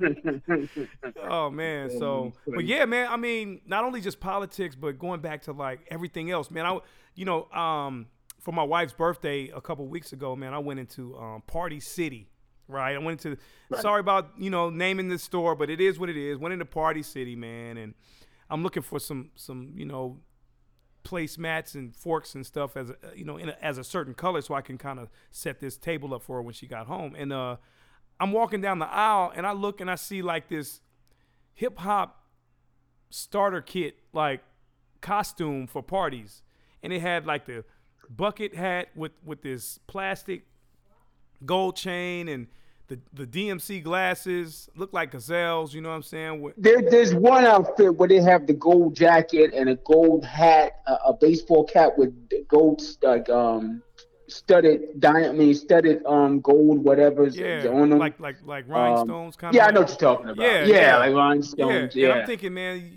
[1.22, 3.08] oh man, so but yeah, man.
[3.10, 6.64] I mean, not only just politics, but going back to like everything else, man.
[6.64, 6.78] I,
[7.14, 8.06] you know, um,
[8.40, 12.28] for my wife's birthday a couple weeks ago, man, I went into um, Party City.
[12.66, 13.40] Right, I went into.
[13.78, 16.38] Sorry about you know naming this store, but it is what it is.
[16.38, 17.92] Went into Party City, man, and
[18.48, 20.18] I'm looking for some some you know
[21.04, 24.54] placemats and forks and stuff as a, you know a, as a certain color so
[24.54, 27.14] I can kind of set this table up for her when she got home.
[27.16, 27.56] And uh,
[28.20, 30.80] I'm walking down the aisle and I look and I see like this
[31.54, 32.24] hip hop
[33.10, 34.42] starter kit like
[35.00, 36.42] costume for parties,
[36.82, 37.64] and it had like the
[38.08, 40.46] bucket hat with with this plastic
[41.44, 42.46] gold chain and
[42.92, 45.74] the the DMC glasses look like gazelles.
[45.74, 46.52] You know what I'm saying?
[46.56, 50.94] There, there's one outfit where they have the gold jacket and a gold hat, a,
[51.06, 52.12] a baseball cap with
[52.48, 53.82] gold like um
[54.28, 57.98] studded diamond, I mean studded um gold whatever's yeah, on them.
[57.98, 59.60] like like like rhinestones kind of.
[59.60, 60.44] Um, yeah, I know what you're talking about.
[60.44, 60.96] Yeah, Yeah, yeah.
[60.98, 61.94] like rhinestones.
[61.94, 62.90] Yeah, and I'm thinking, man,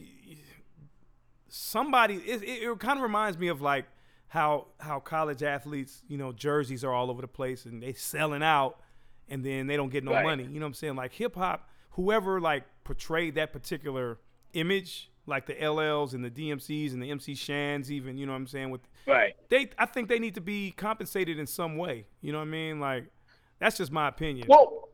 [1.47, 2.15] somebody.
[2.15, 3.85] It, it, it kind of reminds me of like
[4.27, 8.43] how how college athletes, you know, jerseys are all over the place and they selling
[8.43, 8.77] out,
[9.29, 10.23] and then they don't get no Right.
[10.23, 10.43] money.
[10.43, 10.95] You know what I'm saying?
[10.95, 14.19] Like hip hop, whoever like portrayed that particular
[14.53, 18.37] image, like the LLs and the DMCs and the MC Shans, even you know what
[18.39, 19.35] I'm saying with right.
[19.49, 19.69] they.
[19.77, 22.05] I think they need to be compensated in some way.
[22.21, 22.79] You know what I mean?
[22.79, 23.05] Like
[23.59, 24.47] that's just my opinion.
[24.49, 24.89] Well,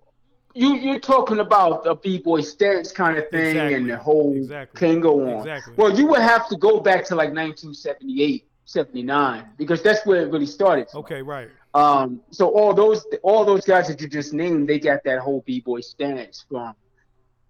[0.53, 3.73] you you're talking about the b boy stance kind of thing Exactly.
[3.75, 4.77] and the whole Exactly.
[4.79, 5.39] can go on.
[5.39, 5.73] Exactly.
[5.77, 10.31] Well, you would have to go back to like 1978, 79 because that's where it
[10.31, 10.87] really started.
[10.95, 11.49] okay, right.
[11.73, 15.43] Um, so all those all those guys that you just named, they got that whole
[15.45, 16.75] b boy stance from.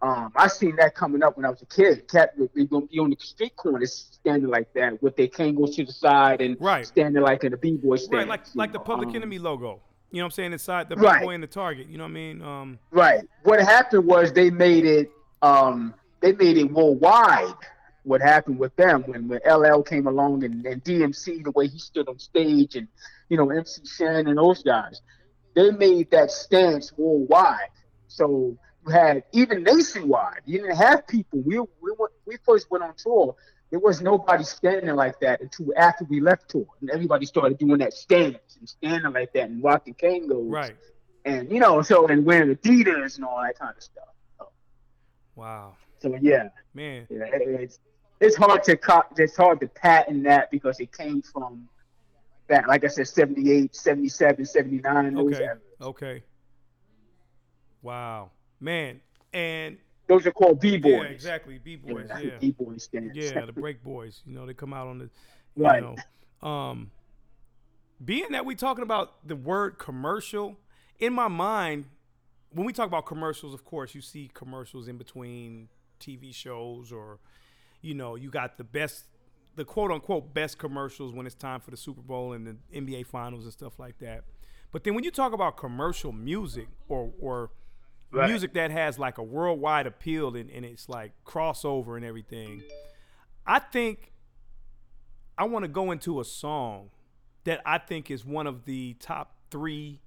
[0.03, 2.07] Um, I seen that coming up when I was a kid.
[2.09, 5.85] Cat would be be on the street corners standing like that with their kangos to
[5.85, 6.85] the side and Right.
[6.87, 8.11] standing like in a b boy stance.
[8.13, 9.81] Right, like like the Public um, Enemy logo.
[10.11, 10.53] You know what I'm saying?
[10.53, 11.23] Inside the Right.
[11.23, 11.87] boy and the target.
[11.87, 12.41] You know what I mean?
[12.41, 13.21] Um, Right.
[13.43, 17.53] What happened was they made it um they made it worldwide.
[18.03, 21.77] What happened with them when, when LL came along and, and DMC the way he
[21.77, 22.87] stood on stage and
[23.31, 25.01] you know MC Shan and those guys,
[25.55, 27.69] they made that stance worldwide.
[28.07, 30.41] So you had even nationwide.
[30.45, 31.39] You didn't have people.
[31.39, 33.35] We we went, we first went on tour.
[33.71, 37.77] There was nobody standing like that until after we left tour, and everybody started doing
[37.77, 40.75] that stance and standing like that and rocking kangos right.
[41.23, 44.09] and you know, so and wearing Adidas and all that kind of stuff.
[44.37, 44.49] So,
[45.35, 45.77] Wow.
[45.99, 47.07] so yeah, Man.
[47.09, 47.79] yeah, it- it's
[48.19, 48.77] it's hard to
[49.15, 51.69] it's hard to patent that because it came from
[52.51, 55.17] that, like I said, 78, 77, 79.
[55.17, 55.47] Okay.
[55.81, 56.23] Okay.
[57.81, 58.31] Wow.
[58.59, 59.01] Man.
[59.33, 60.91] And those are called b boys.
[60.91, 61.57] yeah, exactly.
[61.57, 62.09] B boys.
[62.09, 62.37] Yeah.
[62.39, 63.15] b boy stands.
[63.15, 64.21] Yeah, the break boys.
[64.25, 65.09] You know, they come out on the
[65.55, 65.81] you Right.
[65.81, 66.47] know.
[66.47, 66.91] Um
[68.03, 70.57] being that we talking about the word commercial,
[70.99, 71.85] in my mind,
[72.51, 77.19] when we talk about commercials, of course, you see commercials in between TV shows or
[77.81, 79.05] you know, you got the best
[79.55, 83.05] the quote unquote best commercials when it's time for the Super Bowl and the NBA
[83.05, 84.23] finals and stuff like that.
[84.71, 87.51] But then when you talk about commercial music or or
[88.13, 88.27] Right.
[88.29, 92.61] music that has like a worldwide appeal and, and it's like crossover and everything,
[93.47, 94.11] I think
[95.37, 96.89] I want to go into a song
[97.45, 100.01] that I think is one of the top three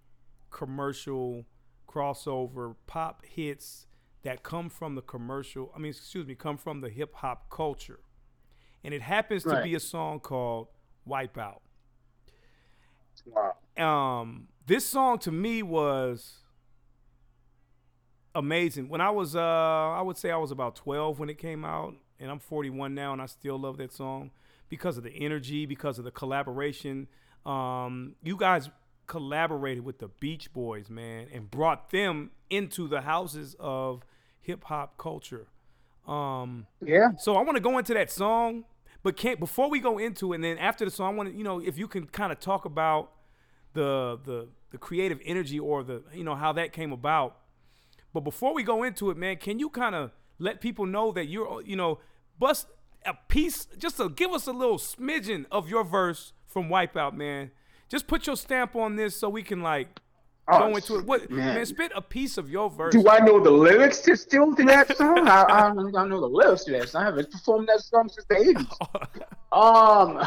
[0.51, 1.47] commercial
[1.89, 3.87] crossover pop hits
[4.23, 8.01] that come from the commercial, I mean, excuse me, come from the hip hop culture.
[8.85, 10.69] And it happens to be a song called
[11.09, 11.59] Wipeout.
[13.27, 13.55] Wow.
[13.79, 16.39] Um, this song to me was
[18.35, 18.89] amazing.
[18.89, 21.95] When I was, uh, I would say I was about 12 when it came out,
[22.21, 24.31] and I'm 41 now, and I still love that song
[24.69, 27.07] because of the energy, because of the collaboration.
[27.47, 28.71] Um, you guys
[29.07, 34.03] collaborated with the Beach Boys, man, and brought them into the houses of
[34.41, 35.47] hip hop culture.
[36.07, 37.11] Um, Yeah.
[37.19, 38.65] so I want to go into that song,
[39.05, 41.37] but can't before we go into it, and then after the song, I want to,
[41.37, 43.13] you know, if you can kind of talk about
[43.75, 47.37] the the the creative energy or the you know how that came about.
[48.13, 51.27] But before we go into it, man, can you kind of let people know that
[51.27, 52.01] you're uh, you know
[52.39, 52.67] bust
[53.05, 57.51] a piece, just to give us a little smidgen of your verse from Wipeout, man.
[57.91, 60.01] Just put your stamp on this so we can like
[60.47, 61.07] Oh, go into it.
[61.07, 61.55] What man.
[61.55, 62.93] man, spit a piece of your verse.
[62.93, 65.27] Do I know the lyrics to still to that song?
[65.27, 67.03] I, I, don't, I don't know the lyrics to that song.
[67.03, 69.21] I haven't performed that song since the 80s.
[69.55, 70.19] Um,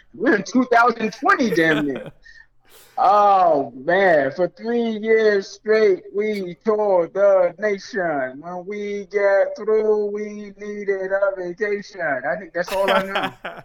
[0.14, 2.10] we're in 2020, damn near.
[3.02, 8.42] Oh man, for three years straight, we toured the nation.
[8.42, 12.02] When we get through, we needed a vacation.
[12.02, 13.32] I think that's all I know.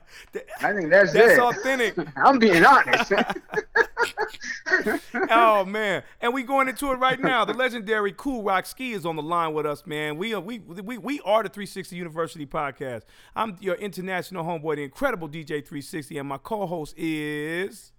[0.62, 1.40] I think that's, That's it.
[1.40, 1.98] authentic.
[2.16, 3.12] I'm being honest.
[5.30, 7.44] oh man, and we going into it right now.
[7.44, 10.16] The legendary Kool Rock Ski is on the line with us, man.
[10.16, 13.02] We are we we we are the 360 University podcast.
[13.36, 17.92] I'm your international homeboy, the incredible DJ 360, and my co-host is.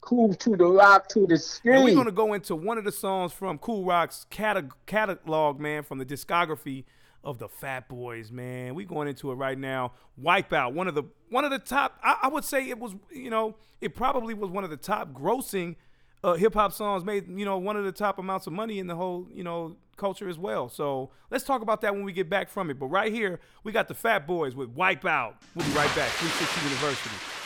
[0.00, 3.32] Cool to the rock to the And we're gonna go into one of the songs
[3.32, 6.84] from Kool Rock's cata- catalog, man, from the discography
[7.22, 8.74] of the Fat Boys, man.
[8.74, 9.92] We going into it right now.
[10.22, 11.98] Wipeout, one of the one of the top.
[12.02, 15.12] I, I would say it was, you know, it probably was one of the top
[15.12, 15.76] grossing
[16.24, 17.04] uh, hip hop songs.
[17.04, 19.76] Made you know one of the top amounts of money in the whole you know
[19.96, 20.68] culture as well.
[20.68, 22.78] So let's talk about that when we get back from it.
[22.78, 25.34] But right here, we got the Fat Boys with Wipeout.
[25.54, 26.10] We'll be right back.
[26.10, 27.39] 360 University.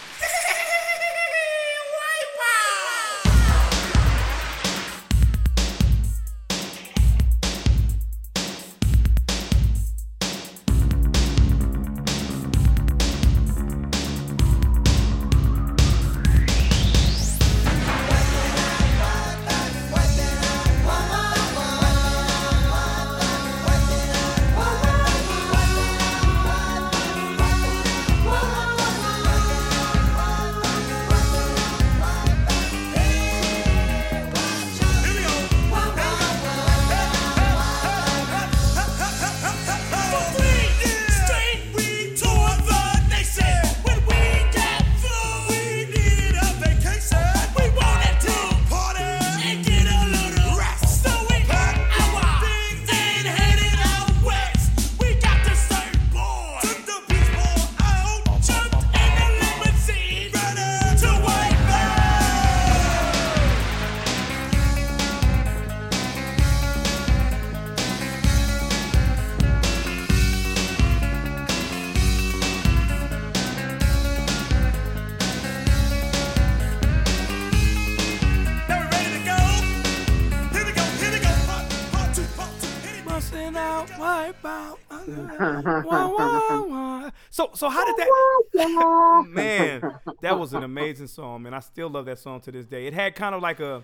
[85.39, 87.11] Wah, wah, wah.
[87.31, 89.25] So so how did that?
[89.29, 91.55] man, that was an amazing song, man.
[91.55, 92.87] I still love that song to this day.
[92.87, 93.83] It had kind of like a,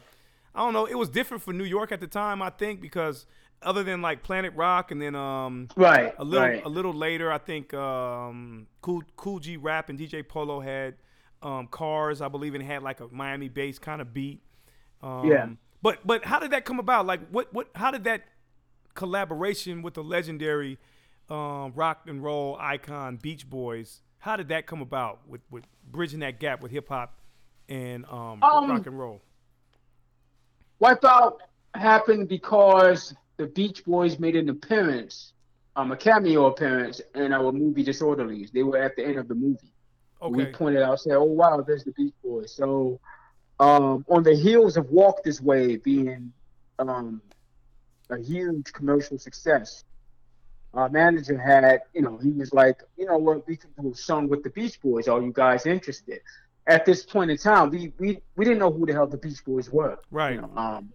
[0.54, 3.26] I don't know, it was different for New York at the time, I think, because
[3.62, 6.64] other than like Planet Rock and then um right, a little right.
[6.64, 10.94] a little later, I think um Cool Kool G Rap and DJ Polo had
[11.42, 14.40] um Cars, I believe, and had like a Miami bass kind of beat.
[15.02, 15.48] Um, Yeah.
[15.82, 17.06] But but how did that come about?
[17.06, 18.22] Like what what how did that
[18.94, 20.78] collaboration with the legendary
[21.30, 24.00] um, rock and roll icon Beach Boys.
[24.18, 27.18] How did that come about with, with bridging that gap with hip hop
[27.68, 29.22] and um, Um, rock and roll?
[30.82, 31.36] Wipeout
[31.74, 35.32] happened because the Beach Boys made an appearance,
[35.76, 38.50] um, a cameo appearance in our movie Disorderlies.
[38.52, 39.72] They were at the end of the movie.
[40.28, 43.00] We pointed out, said, "Oh wow, there's the Beach Boys." So,
[43.58, 46.34] um, on the heels of Walk This Way being
[46.78, 47.22] um,
[48.10, 49.84] a huge commercial success,
[50.74, 53.46] our manager had, you know, he was like, "You know what?
[53.46, 55.08] We can do a song with the Beach Boys.
[55.08, 56.20] Are you guys interested?"
[56.66, 59.44] At this point in time, we we, we didn't know who the hell the Beach
[59.44, 59.98] Boys were.
[60.10, 60.34] Right.
[60.34, 60.92] You know, um,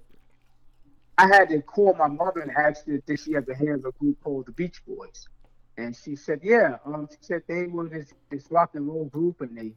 [1.18, 3.92] I had to call my mother and ask her did she ever hear of a
[3.94, 5.28] group called the Beach Boys,
[5.78, 6.78] and she said, yeah.
[6.86, 9.74] Um, she said they were this this rock and roll group, and they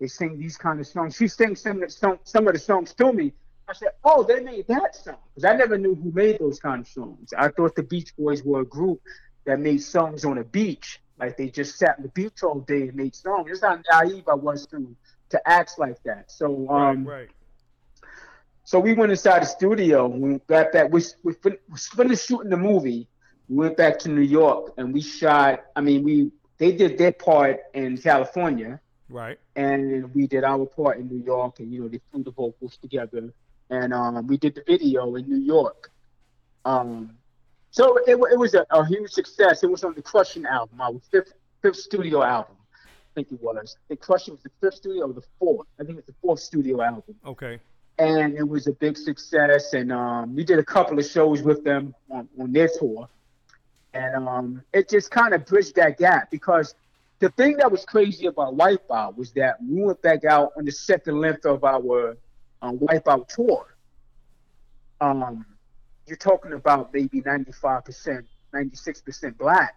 [0.00, 1.16] they sing these kind of songs.
[1.16, 3.32] She sang some of the song, some of the songs to me.
[3.66, 6.82] I said, oh, they made that song because I never knew who made those kind
[6.82, 7.32] of songs.
[7.36, 9.00] I thought the Beach Boys were a group
[9.44, 12.82] that made songs on a beach, like they just sat on the beach all day
[12.88, 13.60] and made songs.
[13.60, 14.94] That's how naive I was to
[15.30, 16.30] to act like that.
[16.30, 17.28] So um, right, right.
[18.64, 20.06] so we went inside the studio.
[20.06, 20.92] We got back.
[20.92, 23.08] We we fin- we finished shooting the movie.
[23.48, 25.64] We went back to New York and we shot.
[25.76, 29.38] I mean, we they did their part in California, Right.
[29.56, 31.58] and we did our part in New York.
[31.60, 33.32] And you know, they threw the vocals together,
[33.70, 35.90] and um, we did the video in New York.
[36.64, 37.18] Um,
[37.74, 39.64] so it, it was a, a huge success.
[39.64, 42.54] It was on the Crushing album, our fifth fifth studio album.
[42.72, 43.76] I think it was.
[43.88, 45.66] Think Crushing was the fifth studio, or the fourth.
[45.80, 47.58] I think it's the fourth studio album Okay.
[47.98, 49.72] and it was a big success.
[49.72, 53.08] And um, we did a couple of shows with them on, on their tour,
[53.92, 56.76] and um, it just kind of bridged that gap because
[57.18, 60.72] the thing that was crazy about Wipeout was that we went back out on the
[60.72, 62.16] second length of our
[62.62, 63.66] um, Wipeout tour.
[65.00, 65.44] Um,
[66.06, 69.74] you're talking about maybe 95%, 96% black.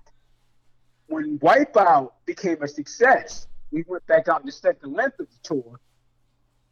[1.08, 5.38] When Wipeout became a success, we went back out on the second length of the
[5.42, 5.80] tour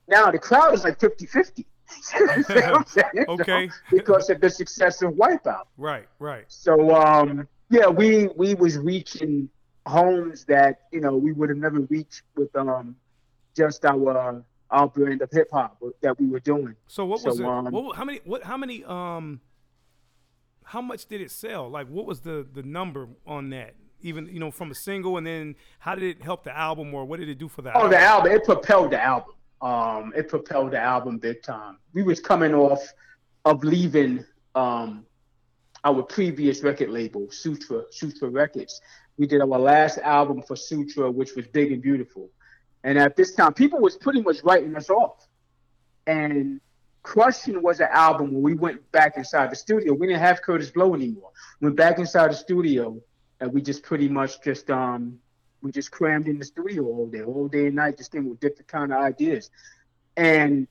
[0.08, 1.66] Now the crowd is like 50-50.
[3.30, 3.70] okay.
[3.92, 5.66] because of the success of Wipeout.
[5.78, 6.46] Right, right.
[6.48, 9.50] So um, yeah, we we was reaching
[9.86, 12.96] homes that you know we would have never reached with um
[13.56, 14.44] just our
[14.76, 16.76] our brand of hip hop that we were doing.
[16.88, 17.48] So what was so, it?
[17.48, 18.20] Um, what, how many?
[18.26, 18.44] What?
[18.44, 18.84] How many?
[18.84, 19.40] Um,
[20.64, 21.70] how much did it sell?
[21.70, 23.76] Like, what was the the number on that?
[24.02, 27.06] Even you know from a single, and then how did it help the album, or
[27.06, 27.70] what did it do for the?
[27.70, 27.92] Oh, album?
[27.92, 28.32] the album!
[28.34, 29.34] It propelled the album.
[29.62, 31.78] Um, it propelled the album big time.
[31.94, 32.82] We was coming off
[33.46, 35.06] of leaving um
[35.86, 38.82] our previous record label, Sutra Sutra Records.
[39.18, 42.30] We did our last album for Sutra, which was big and beautiful.
[42.86, 45.28] And at this time, people was pretty much writing us off.
[46.06, 46.62] And
[47.04, 49.94] Crushin' was an album when we went back inside the studio.
[49.94, 51.32] We didn't have Kurtis Blow anymore.
[51.62, 53.02] Went back inside the studio,
[53.40, 55.18] and we just pretty much just um
[55.64, 58.40] we just crammed in the studio all day, all day and night, just came with
[58.40, 59.50] different kind of ideas.
[60.16, 60.68] And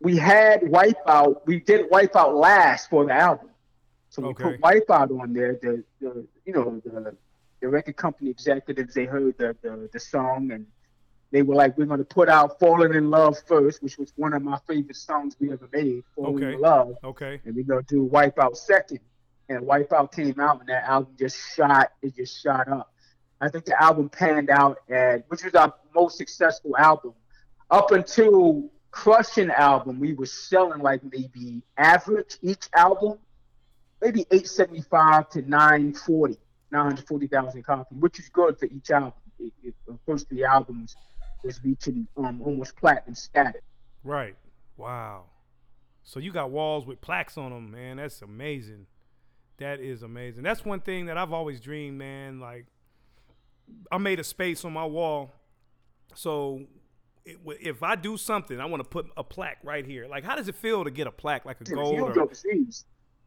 [0.00, 1.40] we had Wipeout.
[1.44, 3.50] We did Wipeout last for the album,
[4.10, 4.44] so we okay.
[4.44, 5.58] put Wipeout on there.
[5.60, 7.16] The, the you know the
[7.60, 10.64] the record company executives they heard the the, the song and
[11.30, 14.32] they were like, we're going to put out "Falling in Love" first, which was one
[14.32, 16.02] of my favorite songs we ever made.
[16.16, 16.54] "Falling okay.
[16.54, 17.40] in Love." Okay.
[17.44, 19.00] And we're going to do "Wipeout" second.
[19.48, 21.92] And "Wipeout" came out, and that album just shot.
[22.02, 22.92] It just shot up.
[23.40, 27.12] I think the album panned out, and which was our most successful album
[27.70, 30.00] up until Crushin' album.
[30.00, 33.18] We were selling like maybe average each album,
[34.00, 36.38] maybe 875 to 940,
[36.70, 39.12] 940,000 copies, which is good for each album.
[39.38, 40.96] It, it, the first three albums
[41.42, 43.62] was reaching um, almost platinum status.
[44.04, 44.36] Right.
[44.76, 45.24] Wow.
[46.02, 47.98] So you got walls with plaques on them, man.
[47.98, 48.86] That's amazing.
[49.58, 50.42] That is amazing.
[50.42, 52.40] That's one thing that I've always dreamed, man.
[52.40, 52.66] Like,
[53.90, 55.30] I made a space on my wall.
[56.14, 56.62] So
[57.26, 60.06] if I do something, I want to put a plaque right here.
[60.08, 61.98] Like, how does it feel to get a plaque, like a gold?
[61.98, 62.86] Or, overseas,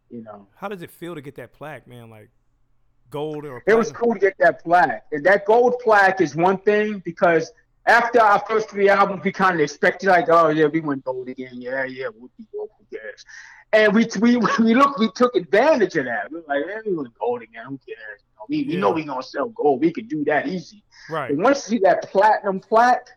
[0.10, 0.48] you know.
[0.56, 2.10] How does it feel to get that plaque, man?
[2.10, 2.30] Like,
[3.10, 3.62] gold or?
[3.68, 5.06] It was cool to get that plaque.
[5.12, 7.52] And that gold plaque is one thing because
[7.86, 11.30] after our first three albums, we kind of expected like, oh yeah, we went gold
[11.30, 11.54] again.
[11.62, 12.70] Yeah, yeah, we'll be gold.
[12.78, 13.26] Who cares?
[13.74, 16.32] And we we we look, we took advantage of that.
[16.32, 17.66] We are like, yeah, we went gold again.
[17.68, 18.22] Who cares?
[18.22, 18.80] You know, we, we yeah.
[18.80, 19.82] know we gonna sell gold.
[19.82, 20.84] We can do that easy.
[21.10, 21.36] Right.
[21.36, 23.10] Once you see that platinum plaque,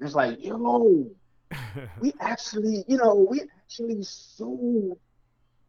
[0.00, 1.10] it's like, yo,
[2.00, 4.98] we actually, you know, we actually sold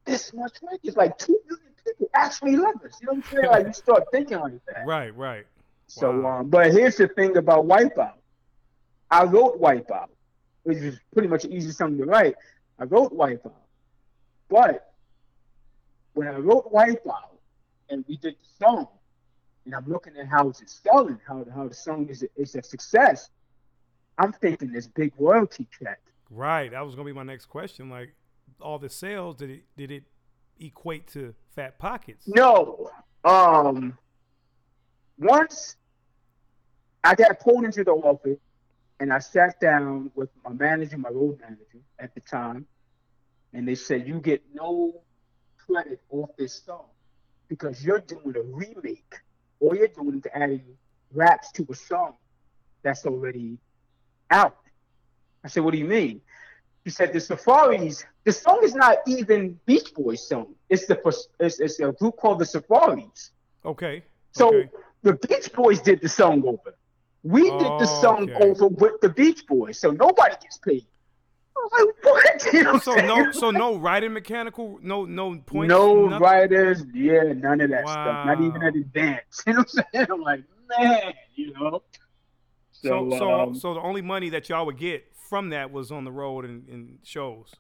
[0.06, 0.82] this much records.
[0.84, 2.98] It's like two million people actually love us.
[3.02, 3.50] You know what I'm saying?
[3.50, 4.86] Like you start thinking like that.
[4.86, 5.46] Right, right.
[5.88, 6.40] So, wow.
[6.40, 8.14] um, but here's the thing about Wipeout.
[9.12, 10.10] I wrote Wipeout,
[10.64, 12.36] which is pretty much an easy song to write.
[12.78, 13.54] I wrote Wipeout,
[14.50, 14.94] but
[16.14, 17.38] when I wrote Wipeout
[17.90, 18.88] and we did the song,
[19.66, 22.64] and I'm looking at how it's selling, how how the song is a, is a
[22.64, 23.30] success.
[24.18, 26.00] I'm thinking this big royalty check.
[26.30, 26.72] Right.
[26.72, 27.90] That was gonna be my next question.
[27.90, 28.14] Like
[28.62, 30.04] all the sales, did it did it
[30.60, 32.28] equate to fat pockets?
[32.28, 32.90] No.
[33.24, 33.98] Um
[35.18, 35.76] once
[37.04, 38.40] I got pulled into the office
[39.00, 42.66] and I sat down with my manager, my road manager at the time,
[43.54, 45.02] and they said, You get no
[45.58, 46.86] credit off this song
[47.48, 49.16] because you're doing a remake.
[49.60, 50.64] All you're doing is adding
[51.14, 52.14] raps to a song
[52.84, 53.58] that's already
[54.30, 54.58] out.
[55.44, 56.22] I said, What do you mean?
[56.84, 60.56] He said, The Surfaris, the song is not even Beach Boys' song.
[60.70, 61.00] It's the
[61.40, 63.32] it's, it's a group called the Surfaris.
[63.66, 64.04] Okay.
[64.32, 64.70] So okay.
[65.04, 66.76] the Beach Boys did the song over.
[67.24, 68.50] We oh, did the song okay.
[68.50, 70.86] over with the Beach Boys, so nobody gets paid.
[71.72, 72.48] Like, what?
[72.54, 75.70] You know so no, so no writing mechanical, no, no points.
[75.70, 76.24] No nothing?
[76.24, 77.92] writers, yeah, none of that wow.
[77.92, 78.26] stuff.
[78.26, 79.44] Not even at advance.
[79.48, 80.08] You know what I'm saying?
[80.10, 80.44] I'm like,
[80.80, 81.84] man, you know.
[82.72, 85.92] So, so, so, um, so the only money that y'all would get from that was
[85.92, 87.54] on the road and, and shows.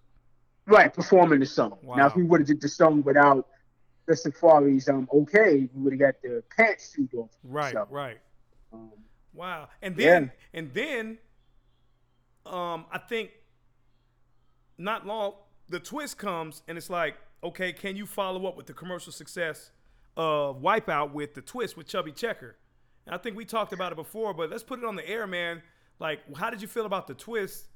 [0.66, 1.78] Right, performing the song.
[1.82, 1.96] Wow.
[1.96, 3.48] Now, if we would have did the song without
[4.06, 7.32] the Surfaris, um, okay, we would have got the pantsuit off.
[7.44, 8.18] Right, so, right.
[8.72, 8.92] Um,
[9.34, 9.70] Wow.
[9.82, 10.60] And then yeah.
[10.60, 11.18] and then
[12.46, 13.32] um I think
[14.78, 15.34] not long
[15.68, 19.72] the twist comes and it's like, okay, can you follow up with the commercial success
[20.18, 22.58] of Wipeout with the twist with Chubby Checker?
[23.06, 25.28] And I think we talked about it before, but let's put it on the air,
[25.28, 25.62] man.
[26.00, 27.68] Like, how did you feel about the twist?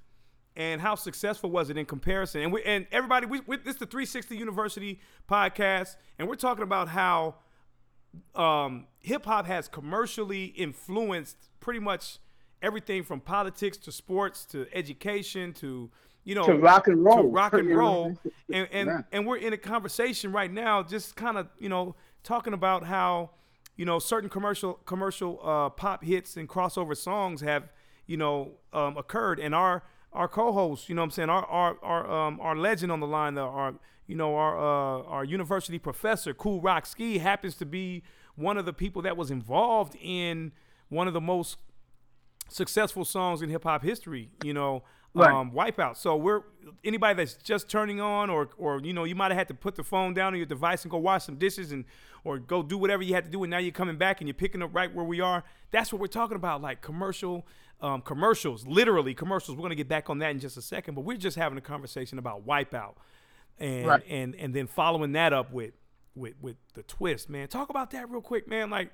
[0.55, 2.41] and how successful was it in comparison?
[2.41, 6.63] And we and everybody, we, we, this is the 360 University podcast, and we're talking
[6.63, 7.35] about how
[8.35, 12.19] um, hip hop has commercially influenced pretty much
[12.61, 15.91] everything from politics to sports to education to
[16.23, 18.17] you know to rock and roll, rock and roll,
[18.51, 19.01] and and, yeah.
[19.11, 23.31] and we're in a conversation right now, just kind of you know talking about how
[23.75, 27.71] you know certain commercial commercial uh, pop hits and crossover songs have
[28.07, 29.83] you know um, occurred, and our
[30.13, 33.07] our co-host, you know what I'm saying, our our our um our legend on the
[33.07, 33.75] line, the, our
[34.07, 38.03] you know our uh, our university professor, Kool Rock Ski, happens to be
[38.35, 40.51] one of the people that was involved in
[40.89, 41.57] one of the most
[42.49, 44.29] successful songs in hip hop history.
[44.43, 44.83] You know,
[45.15, 45.31] Right.
[45.31, 45.95] um, Wipeout.
[45.97, 46.41] So we're
[46.83, 49.75] anybody that's just turning on, or or you know, you might have had to put
[49.75, 51.85] the phone down on your device and go wash some dishes and
[52.23, 54.33] or go do whatever you had to do, and now you're coming back and you're
[54.33, 55.43] picking up right where we are.
[55.71, 57.45] That's what we're talking about, like commercial.
[57.81, 59.57] Um, commercials, literally commercials.
[59.57, 61.61] We're gonna get back on that in just a second, but we're just having a
[61.61, 62.93] conversation about Wipeout,
[63.59, 64.03] and Right.
[64.09, 65.73] and and then following that up with
[66.15, 67.47] with with the twist, man.
[67.47, 68.69] Talk about that real quick, man.
[68.69, 68.91] Like,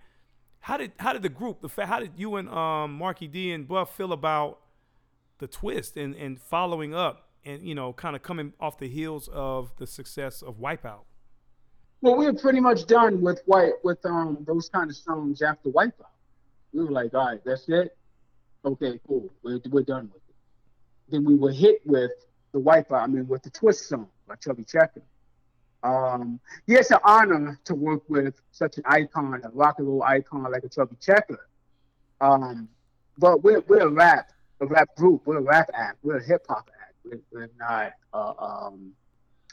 [0.62, 3.52] how did how did the group, the fa- how did you and um Markie Dee
[3.52, 4.60] and Buff feel about
[5.40, 9.30] the twist and and following up and you know kind of coming off the heels
[9.32, 11.02] of the success of Wipeout?
[12.02, 15.70] Well, we were pretty much done with white with um those kind of songs after
[15.70, 16.06] Wipeout.
[16.74, 17.98] We were like, all right, that's it.
[18.64, 19.32] Okay, cool.
[19.44, 20.36] We're we're done with it.
[21.10, 22.12] Then we were hit with
[22.52, 23.02] the Wipeout.
[23.04, 25.02] I mean, with the Twist song by Chubby Checker.
[25.82, 30.04] Um, yeah, it's an honor to work with such an icon, a rock and roll
[30.04, 31.48] icon like a Chubby Checker.
[32.22, 32.70] Um,
[33.18, 35.24] but we're we're a rap a rap group.
[35.26, 35.98] We're a rap act.
[36.04, 36.96] We're a hip hop act.
[37.04, 38.92] We're, we're not uh, um,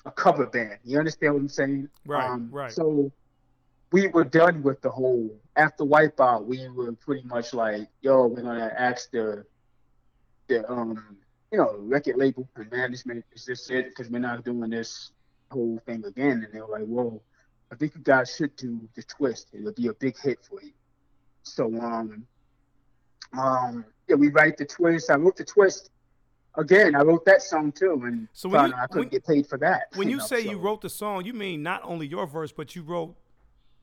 [0.04, 0.78] a cover band.
[0.84, 1.88] You understand what I'm saying?
[2.04, 2.72] Right, Um, right.
[2.72, 3.10] So
[3.92, 6.44] we were done with the whole after Wipeout.
[6.44, 9.44] We were pretty much like, yo, we're gonna ask the
[10.48, 11.16] the um
[11.52, 13.88] you know record label and management is this it?
[13.90, 15.10] Because we're not doing this
[15.50, 16.42] whole thing again.
[16.44, 17.22] And they were like, well,
[17.72, 19.48] I think you guys should do the twist.
[19.52, 20.72] It'll be a big hit for you.
[21.42, 22.26] So um
[23.36, 25.10] um yeah, we write the twist.
[25.10, 25.90] I wrote the twist.
[26.58, 29.46] Again, I wrote that song too, and So when you- I couldn't when- get paid
[29.46, 29.88] for that.
[29.94, 32.50] When you know, say so- you wrote the song, you mean not only your verse,
[32.50, 33.14] but you wrote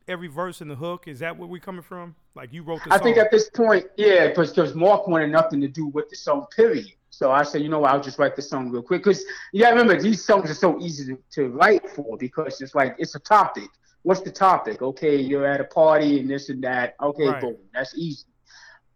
[0.07, 1.07] every verse in the hook.
[1.07, 2.16] Is that where we're coming from?
[2.36, 3.03] Like you wrote the I song?
[3.03, 6.47] think at this point, yeah, because because Mark wanted nothing to do with the song,
[6.55, 6.88] period.
[7.14, 9.03] So I said, you know what, I'll just write the song real quick.
[9.03, 12.74] Because you gotta remember, these songs are so easy to, to write for because it's
[12.74, 13.70] like it's a topic.
[14.01, 14.82] What's the topic?
[14.82, 16.95] Okay, you're at a party and this and that.
[17.01, 17.39] Okay, Right.
[17.41, 18.26] boom, that's easy.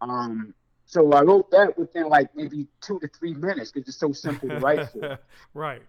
[0.00, 0.52] Um,
[0.84, 4.48] so I wrote that within like maybe two to three minutes because it's so simple
[4.48, 5.16] to write for.
[5.54, 5.82] right.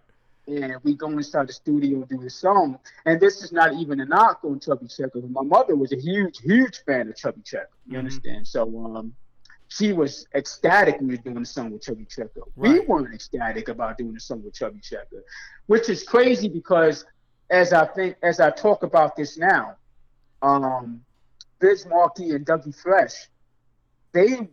[0.46, 2.78] and we go inside the studio and do the song.
[3.06, 5.20] And this is not even a knock on Chubby Checker.
[5.28, 7.68] My mother was a huge, huge fan of Chubby Checker.
[7.86, 7.98] You Mhm.
[7.98, 8.46] understand?
[8.46, 9.14] So um,
[9.70, 12.42] she was ecstatic when we were doing the song with Chubby Checker.
[12.56, 15.22] We weren't ecstatic about doing the song with Chubby Checker,
[15.66, 17.06] which is crazy because
[17.50, 19.76] as I think, as I talk about this now,
[20.42, 21.02] um,
[21.60, 23.28] Biz Markie and Dougie Fresh,
[24.12, 24.48] they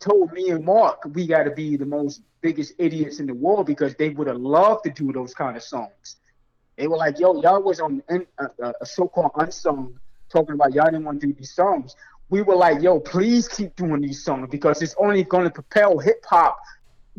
[0.00, 3.66] told me and Mark we got to be the most biggest idiots in the world
[3.66, 6.16] because they would have loved to do those kind of songs.
[6.78, 9.98] They were like, "Yo, y'all was on a, a, a so-called unsung
[10.30, 11.94] talking about y'all didn't want to do these songs."
[12.32, 15.98] We were like, "Yo, please keep doing these songs because it's only going to propel
[15.98, 16.58] hip hop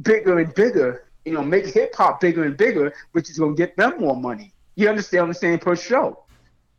[0.01, 1.05] bigger and bigger.
[1.23, 4.15] You know, make hip hop bigger and bigger, which is going to get them more
[4.15, 4.55] money.
[4.75, 6.25] You understand what I'm saying per show?"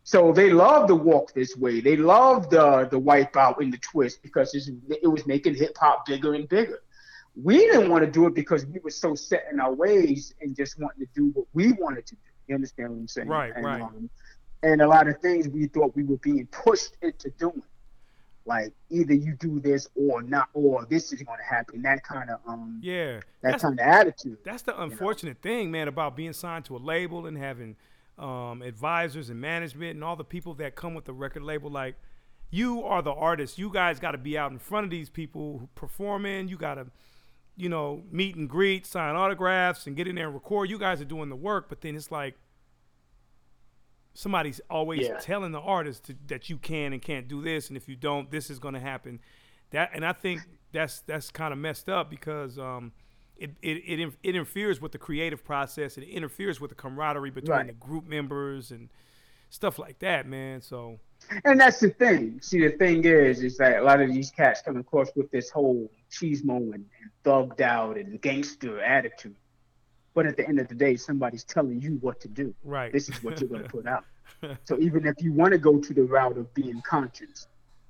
[0.03, 1.81] So they love the walk this way.
[1.81, 6.05] They love the the wipeout and the twist because it's, it was making hip hop
[6.05, 6.81] bigger and bigger.
[7.41, 10.57] We didn't want to do it because we were so set in our ways and
[10.57, 12.21] just wanting to do what we wanted to do.
[12.49, 13.29] You understand what I'm saying?
[13.29, 13.83] Right, and, right.
[13.83, 14.11] Um,
[14.65, 17.63] and a lot of things we thought we were being pushed into doing,
[18.47, 21.83] like either you do this or not, or this is going to happen.
[21.83, 23.17] That kind of um, Yeah.
[23.17, 24.39] that That's, kind of attitude.
[24.45, 27.77] that's the unfortunate thing, man, about being signed to a label and having
[28.19, 31.71] um, advisors and management and all the people that come with the record label.
[31.71, 31.97] Like,
[32.51, 33.59] you are the artist.
[33.59, 36.49] You guys got to be out in front of these people performing.
[36.49, 36.87] You got to,
[37.57, 40.71] you know, meet and greet, sign autographs, and get in there and record.
[40.71, 42.37] You guys are doing the work, but then it's like
[44.15, 45.19] somebody's always Yeah.
[45.19, 48.31] telling the artist to, that you can and can't do this, and if you don't,
[48.31, 49.21] this is going to happen.
[49.71, 50.41] That and I think
[50.73, 52.93] that's that's kind of messed up because um,
[53.37, 55.99] it, it it it interferes with the creative process.
[55.99, 57.67] It interferes with the camaraderie between Right.
[57.67, 58.89] the group members and
[59.51, 60.61] stuff like that, man.
[60.61, 60.99] So
[61.45, 62.41] And that's the thing.
[62.41, 65.51] See, the thing is, is that a lot of these cats come across with this
[65.51, 69.35] whole cheesemo and, and thugged out and gangster attitude.
[70.15, 72.55] But at the end of the day, somebody's telling you what to do.
[72.65, 74.05] right, This is what you're going to put out.
[74.65, 77.47] So even if you want to go to the route of being conscious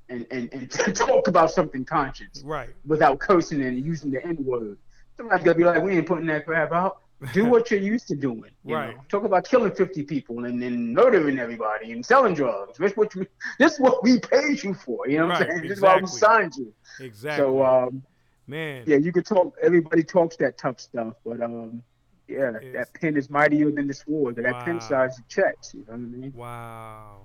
[0.09, 4.79] and, and, and talk about something conscious right, without cursing and using the N word,
[5.17, 6.99] somebody's going to be like, we ain't putting that crap out.
[7.33, 8.51] Do what you're used to doing.
[8.65, 8.95] You Right.
[8.97, 9.03] Know?
[9.09, 12.79] Talk about killing 50 people and then murdering everybody and selling drugs.
[12.79, 13.27] This what you,
[13.59, 15.09] this is what we paid you for.
[15.09, 15.69] You know what Right, I'm saying?
[15.69, 16.21] This is why we exactly.
[16.21, 16.73] signed you.
[17.01, 18.03] exactly, So um,
[18.47, 18.85] man.
[18.87, 19.55] yeah, you could talk.
[19.61, 21.83] Everybody talks that tough stuff, but um,
[22.29, 24.37] yeah, that pen is mightier than the sword.
[24.37, 25.75] That pen size checks.
[25.75, 26.33] You know what I mean?
[26.35, 27.21] Wow.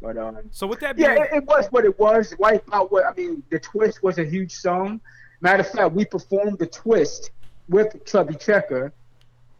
[0.00, 2.34] But um, So with that being, yeah, it, it was what it was.
[2.38, 5.00] Wipe out What I mean, the twist was a huge song.
[5.40, 7.30] Matter of fact, we performed the twist
[7.68, 8.92] with Chubby Checker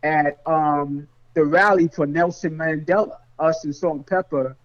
[0.02, 3.18] at um, the rally for Nelson Mandela.
[3.38, 4.56] Us and Salt Pepper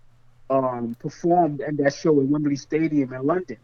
[0.49, 3.57] um, performed in that show at Wembley Stadium in London,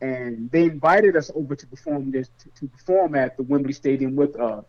[0.00, 4.14] and they invited us over to perform this to, to perform at the Wembley Stadium
[4.14, 4.62] with uh,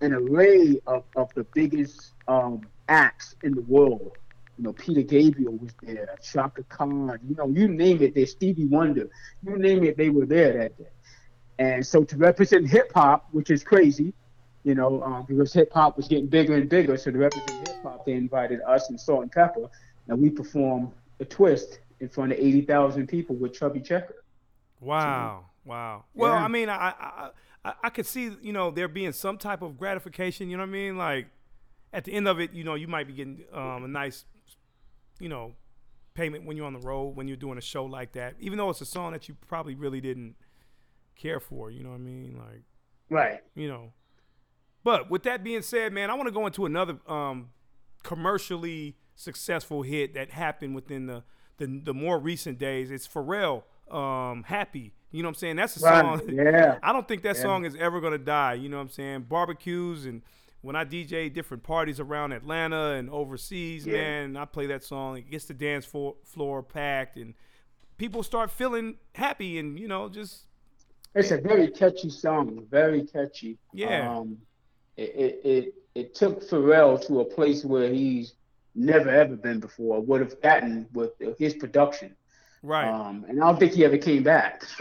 [0.00, 4.12] an array of, of the biggest um, acts in the world.
[4.56, 8.66] You know, Peter Gabriel was there, Chaka Khan, you know, you name it, there's Stevie
[8.66, 9.08] Wonder,
[9.42, 10.90] you name it, they were there that day.
[11.58, 14.12] And so to represent hip hop, which is crazy,
[14.64, 17.78] you know, um, because hip hop was getting bigger and bigger, so to represent hip
[17.82, 19.68] hop, they invited us and Salt-N-Pepa,
[20.08, 24.24] and we performed a twist in front of 80,000 people with Chubby Checker.
[24.80, 26.04] Wow, wow.
[26.14, 26.44] Well, Yeah.
[26.44, 27.30] I mean, I, I
[27.64, 30.50] I I could see you know there being some type of gratification.
[30.50, 30.96] You know what I mean?
[30.96, 31.28] Like
[31.92, 34.24] at the end of it, you know, you might be getting um, a nice,
[35.18, 35.54] you know,
[36.14, 38.34] payment when you're on the road when you're doing a show like that.
[38.38, 40.36] Even though it's a song that you probably really didn't
[41.16, 41.70] care for.
[41.70, 42.36] You know what I mean?
[42.38, 42.62] Like
[43.08, 43.40] Right.
[43.54, 43.92] you know.
[44.82, 47.50] But with that being said, man, I want to go into another um,
[48.02, 51.24] commercially successful hit that happened within the
[51.58, 52.90] the, the more recent days.
[52.90, 55.56] It's Pharrell, um, "Happy." You know what I'm saying?
[55.56, 56.20] That's a Right.
[56.20, 56.28] song.
[56.32, 56.78] Yeah.
[56.82, 57.42] I don't think that Yeah.
[57.42, 58.54] song is ever gonna die.
[58.54, 59.22] You know what I'm saying?
[59.22, 60.22] Barbecues and
[60.62, 63.94] when I DJ different parties around Atlanta and overseas, Yeah.
[63.94, 65.16] man, I play that song.
[65.16, 67.34] It gets the dance floor, floor packed and
[67.96, 70.46] people start feeling happy and you know just
[71.14, 73.58] It's a very catchy song, very catchy.
[73.72, 74.16] Yeah.
[74.16, 74.38] Um,
[74.96, 78.34] it, it it it took Pharrell to a place where he's
[78.76, 80.00] never ever been before.
[80.00, 82.14] Would have gotten with his production.
[82.62, 82.88] Right.
[82.88, 84.64] Um, and I don't think he ever came back.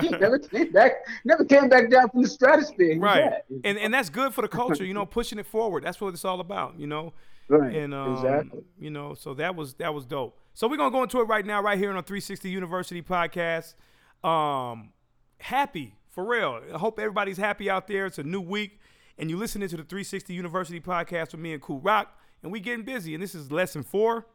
[0.00, 0.92] He never came back.
[1.24, 2.98] Never came back down from the stratosphere.
[2.98, 3.44] Right back.
[3.64, 6.24] and and that's good for the culture you know pushing it forward that's what it's
[6.24, 7.12] all about you know
[7.48, 7.74] right.
[7.74, 8.62] and um, exactly.
[8.78, 11.46] you know so that was that was dope so we're gonna go into it right
[11.46, 13.74] now right here on the 360 university podcast
[14.22, 14.92] um
[15.38, 18.80] happy for real i hope everybody's happy out there it's a new week
[19.18, 22.60] and you're listening to the 360 university podcast with me and Kool Rock and we
[22.60, 24.26] getting busy and this is lesson four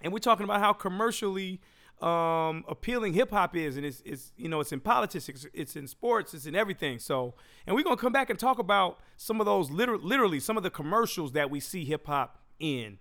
[0.00, 1.60] and we're talking about how commercially
[2.02, 5.76] um, appealing hip hop is, and it's, it's you know it's in politics, it's, it's
[5.76, 6.98] in sports, it's in everything.
[6.98, 7.34] So,
[7.66, 10.62] and we're gonna come back and talk about some of those liter- literally some of
[10.62, 12.98] the commercials that we see hip hop in.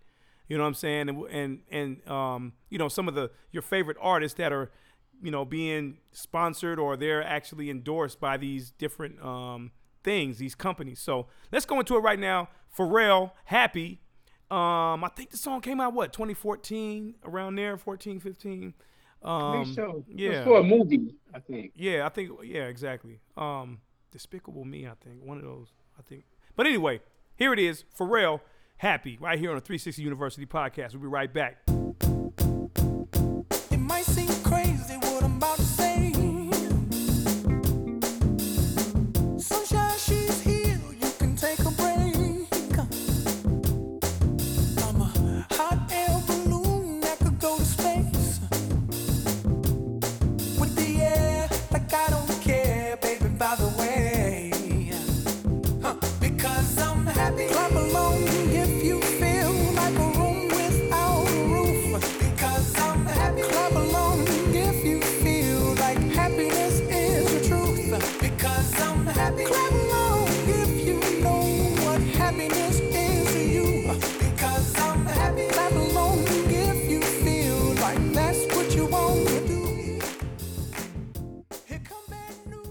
[0.47, 1.09] You know what I'm saying?
[1.09, 4.71] And and and um, you know some of the your favorite artists that are
[5.21, 9.71] you know being sponsored or they're actually endorsed by these different um,
[10.03, 10.99] things, these companies.
[10.99, 12.49] So let's go into it right now.
[12.75, 14.01] Pharrell, happy.
[14.49, 18.73] Um, I think the song came out what 2014 around there, 14, 15.
[19.23, 20.05] Um, so.
[20.07, 21.73] Yeah, for a movie, I think.
[21.75, 23.19] yeah, I think yeah, exactly.
[23.35, 23.79] Um,
[24.11, 25.73] Despicable Me, I think one of those.
[25.99, 26.23] I think.
[26.55, 27.01] But anyway,
[27.35, 27.83] here it is.
[27.97, 28.39] Pharrell,
[28.77, 30.93] happy right here on the 360 University podcast.
[30.93, 31.66] We'll be right back.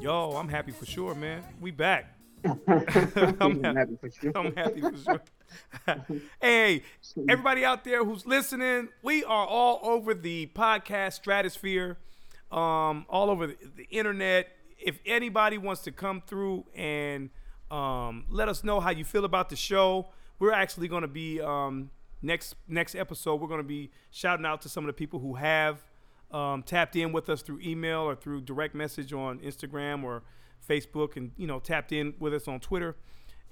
[0.07, 1.42] Yo, I'm happy for sure, man.
[1.61, 2.14] We back.
[2.44, 4.30] I'm happy for sure.
[4.36, 5.20] I'm happy for sure.
[6.40, 6.84] hey,
[7.28, 11.98] everybody out there who's listening, we are all over the podcast stratosphere,
[12.52, 14.46] um, all over the, the internet.
[14.78, 17.30] If anybody wants to come through and
[17.72, 20.07] um, let us know how you feel about the show,
[20.38, 21.90] we're actually going to be um,
[22.22, 23.40] next next episode.
[23.40, 25.82] We're going to be shouting out to some of the people who have
[26.37, 30.22] um, tapped in with us through email or through direct message on Instagram or
[30.68, 32.97] Facebook, and you know tapped in with us on Twitter.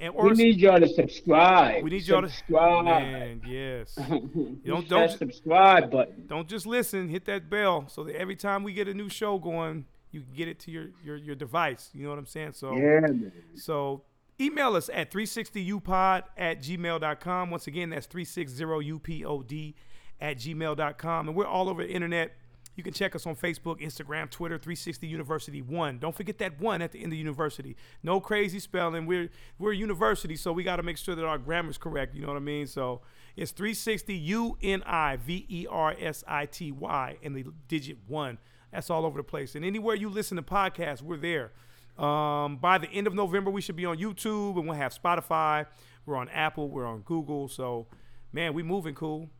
[0.01, 1.85] And or We need y'all to subscribe.
[1.85, 2.85] we need y'all to subscribe.
[2.85, 3.95] Man, yes.
[4.09, 6.27] Don't don't- that subscribe button.
[6.27, 7.09] Don't just listen.
[7.09, 10.33] Hit that bell so that every time we get a new show going, you can
[10.35, 11.91] get it to your your, your device.
[11.95, 12.53] You know what I'm saying?
[12.55, 13.33] So Yeah, man.
[13.55, 14.03] so
[14.41, 17.51] email us at 360upod at gmail.com.
[17.51, 19.75] Once again, that's 360upod
[20.21, 21.29] at gmail.com.
[21.29, 22.33] And we're all over the internet.
[22.77, 25.99] You can check us on Facebook, Instagram, Twitter, 360 University 1.
[25.99, 27.77] Don't forget that 1 at the end of university.
[28.03, 29.07] No crazy spelling.
[29.07, 32.15] We're we're a university, so we got to make sure that our grammar's correct.
[32.15, 32.67] You know what I mean?
[32.67, 33.03] So
[33.37, 37.99] it's 360 U N I V E R S I T Y and the digit
[38.07, 38.39] 1.
[38.73, 39.55] That's all over the place.
[39.55, 41.53] And anywhere you listen to podcasts, we're there.
[41.97, 45.67] Um, by the end of November, we should be on YouTube and we'll have Spotify.
[46.07, 46.69] We're on Apple.
[46.69, 47.49] We're on Google.
[47.49, 47.87] So,
[48.33, 49.31] man, we moving cool.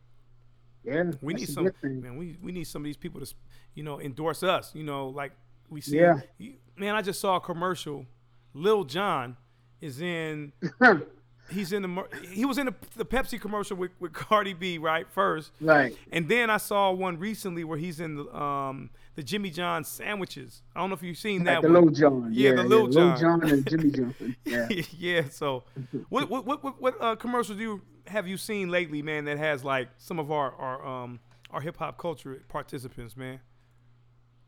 [0.85, 2.17] Yeah, We need some man.
[2.17, 3.33] We we need some of these people to,
[3.73, 4.73] you know, endorse us.
[4.73, 5.31] You know, like
[5.69, 5.99] we see.
[5.99, 6.19] Yeah.
[6.77, 8.05] man, I just saw a commercial.
[8.53, 9.37] Lil Jon
[9.81, 10.53] is in.
[11.51, 12.07] He's in the.
[12.31, 15.05] He was in the, the Pepsi commercial with, with Cardi B, right?
[15.11, 15.95] First, right.
[16.11, 20.61] and then I saw one recently where he's in the um the Jimmy John sandwiches.
[20.75, 21.85] I don't know if you've seen Like that the one.
[21.85, 22.29] Lil John.
[22.31, 23.19] Yeah, the Lil Lil Jon.
[23.19, 24.35] John and Jimmy Johnson.
[24.45, 24.67] Yeah.
[24.97, 25.21] yeah.
[25.29, 25.63] So,
[26.09, 29.25] what what what what, uh, commercials do you have you seen lately, man?
[29.25, 31.19] That has like some of our our um
[31.51, 33.39] our hip hop culture participants, man.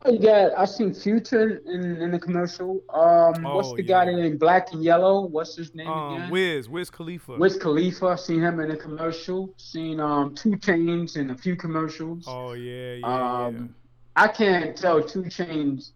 [0.04, 0.56] Oh, you got.
[0.56, 2.80] I seen Future in, in the commercial.
[2.94, 4.12] Um, what's Oh, the guy yeah.
[4.16, 5.22] that in black and yellow?
[5.26, 6.30] What's his name Um, again?
[6.30, 7.32] Wiz Wiz Khalifa.
[7.36, 8.06] Wiz Khalifa.
[8.06, 9.52] I seen him in a commercial.
[9.56, 12.26] Seen um 2 Chainz in a few commercials.
[12.28, 13.74] Oh yeah, yeah, um,
[14.18, 15.92] I can't tell 2 Chainz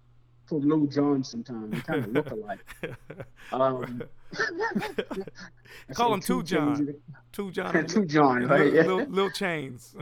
[0.46, 1.72] from Lil Jon sometimes.
[1.72, 2.60] They kind of look alike.
[3.52, 4.02] Um,
[5.94, 6.42] Call him Two.
[6.42, 6.94] John.
[7.32, 7.86] Two John.
[7.86, 8.72] Two John, right?
[8.72, 8.82] Yeah.
[8.82, 9.94] Lil, Lil Chains.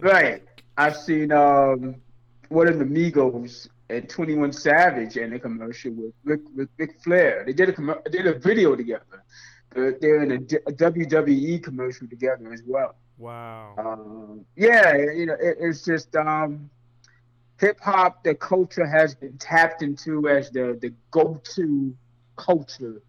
[0.00, 0.42] Right.
[0.76, 1.96] I've seen um
[2.50, 7.00] one of the Migos and Twenty One Savage in a commercial with Rick with Ric
[7.02, 7.42] Flair.
[7.46, 9.24] They did a they did a video together.
[9.74, 12.94] They're, they're in a, D- a WWE commercial together as well.
[13.18, 13.74] wow.
[13.76, 16.70] Um, yeah, you know, it, it's just um,
[17.64, 18.22] hip hop.
[18.24, 21.96] The culture has been tapped into as the the go to
[22.36, 23.02] culture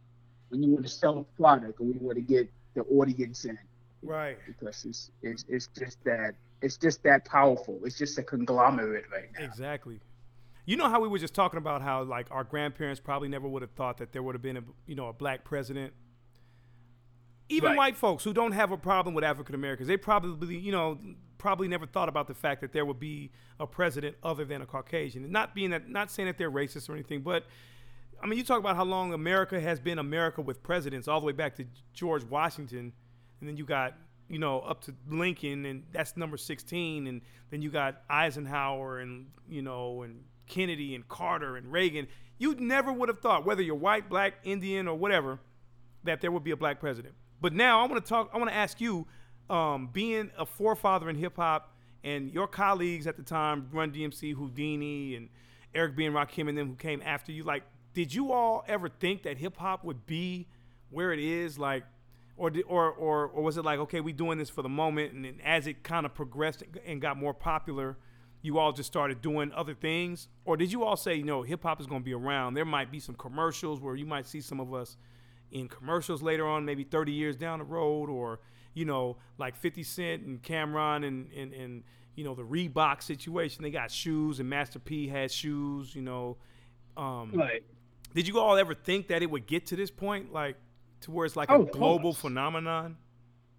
[0.49, 3.45] when you want to sell a product or when you want to get the audience
[3.45, 3.57] in
[4.01, 4.37] Right.
[4.47, 7.79] because it's it's it's just that it's just that powerful.
[7.83, 9.45] It's just a conglomerate right now.
[9.45, 9.99] Exactly.
[10.65, 13.61] You know how we were just talking about how like our grandparents probably never would
[13.61, 15.93] have thought that there would have been a you know a black president.
[17.49, 17.77] Even Right.
[17.77, 20.97] white folks who don't have a problem with African Americans, they probably you know
[21.37, 24.65] probably never thought about the fact that there would be a president other than a
[24.65, 25.31] Caucasian.
[25.31, 27.45] Not being that not saying that they're racist or anything, but
[28.21, 31.25] I mean you talk about how long America has been America with presidents all the
[31.25, 32.93] way back to George Washington,
[33.39, 33.95] and then you got
[34.29, 37.21] you know up to Lincoln, and that's number sixteen, and
[37.51, 42.07] then you got Eisenhower, and you know and Kennedy and Carter and Reagan.
[42.37, 45.39] You never would have thought, whether you're white, black, Indian, or whatever,
[46.03, 47.15] that there would be a black president.
[47.39, 48.29] But now I want to talk.
[48.33, 49.07] I want to ask you,
[49.49, 51.73] um, being a forefather in hip hop,
[52.03, 55.29] and your colleagues at the time, Run DMC, Whodini, and
[55.73, 56.05] Eric B.
[56.05, 57.43] and Rakim, and them who came after you.
[57.43, 60.47] Like, did you all ever think that hip hop would be
[60.89, 61.57] where it is?
[61.57, 61.83] Like,
[62.37, 65.25] or or or or was it like, okay, we doing this for the moment, and
[65.25, 67.97] then as it kind of progressed and got more popular,
[68.41, 71.63] you all just started doing other things, or did you all say, you know, hip
[71.63, 72.53] hop is going to be around?
[72.53, 74.97] There might be some commercials where you might see some of us
[75.51, 78.39] in commercials later on, maybe 30 years down the road, or
[78.73, 81.83] you know, like 50 Cent and Cam'ron and and, and
[82.15, 83.63] you know the Reebok situation.
[83.63, 85.95] They got shoes, and Master P had shoes.
[85.95, 86.37] You know,
[86.97, 87.63] um, Right.
[88.13, 90.57] did you all ever think that it would get to this point, like
[91.01, 92.97] to where it's like Oh, a global phenomenon?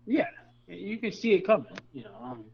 [0.06, 0.28] Yeah,
[0.68, 1.72] you can see it coming.
[1.92, 2.44] You know, um,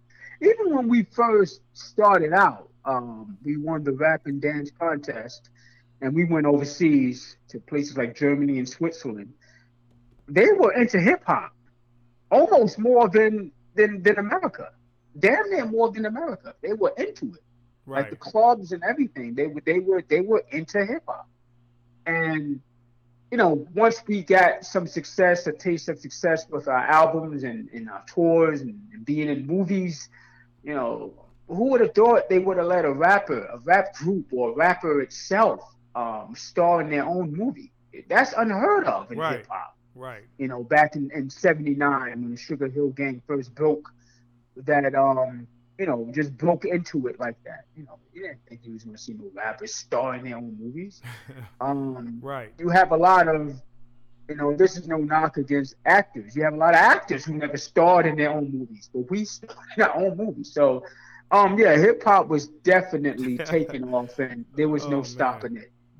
[0.41, 5.51] even when we first started out, um, we won the rap and dance contest,
[6.03, 9.33] and we went overseas to places like Germany and Switzerland.
[10.29, 11.55] They were into hip hop,
[12.31, 14.73] almost more than than than America.
[15.19, 16.55] Damn near more than America.
[16.61, 17.43] They were into it.
[17.87, 18.11] like Right.
[18.11, 19.35] the clubs and everything.
[19.35, 21.29] They were they were they were into hip hop,
[22.07, 22.61] and
[23.31, 27.69] you know once we got some success, a taste of success with our albums and,
[27.71, 30.09] and our tours and, and being in movies,
[30.65, 31.15] you know
[31.49, 34.55] who would have thought they would have let a rapper, a rap group, or a
[34.55, 35.61] rapper itself
[35.95, 37.73] um, star in their own movie?
[38.09, 39.39] That's unheard of in Right.
[39.39, 40.25] hip hop Right.
[40.39, 43.89] you know, back in, in 79 when the Sugar Hill Gang first broke,
[44.57, 45.47] that, um,
[45.79, 47.65] you know, just broke into it like that.
[47.75, 50.37] You know, you didn't think you was going to see no rappers star in their
[50.37, 51.03] own movies.
[51.61, 52.53] Um, Right.
[52.59, 53.61] you have a lot of,
[54.29, 56.35] you know, this is no knock against actors.
[56.37, 59.25] You have a lot of actors who never starred in their own movies, but we
[59.25, 60.53] starred in our own movies.
[60.53, 60.85] So,
[61.31, 65.05] um, yeah, hip hop was definitely taking off, and there was Oh, no man.
[65.05, 65.57] stopping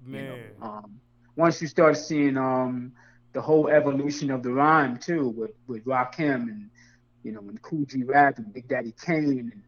[0.07, 0.27] it you Man.
[0.27, 1.01] know, um,
[1.37, 2.93] once you start seeing um,
[3.33, 6.71] the whole evolution of the rhyme too, with with Rakim and
[7.23, 9.63] you know, and Kool G Rap and Big Daddy Kane and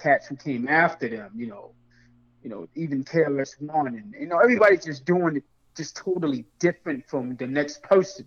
[0.00, 1.72] cats who came after them, you know,
[2.42, 5.44] you know, even KRS One and you know, everybody's just doing it
[5.76, 8.26] just totally different from the next person,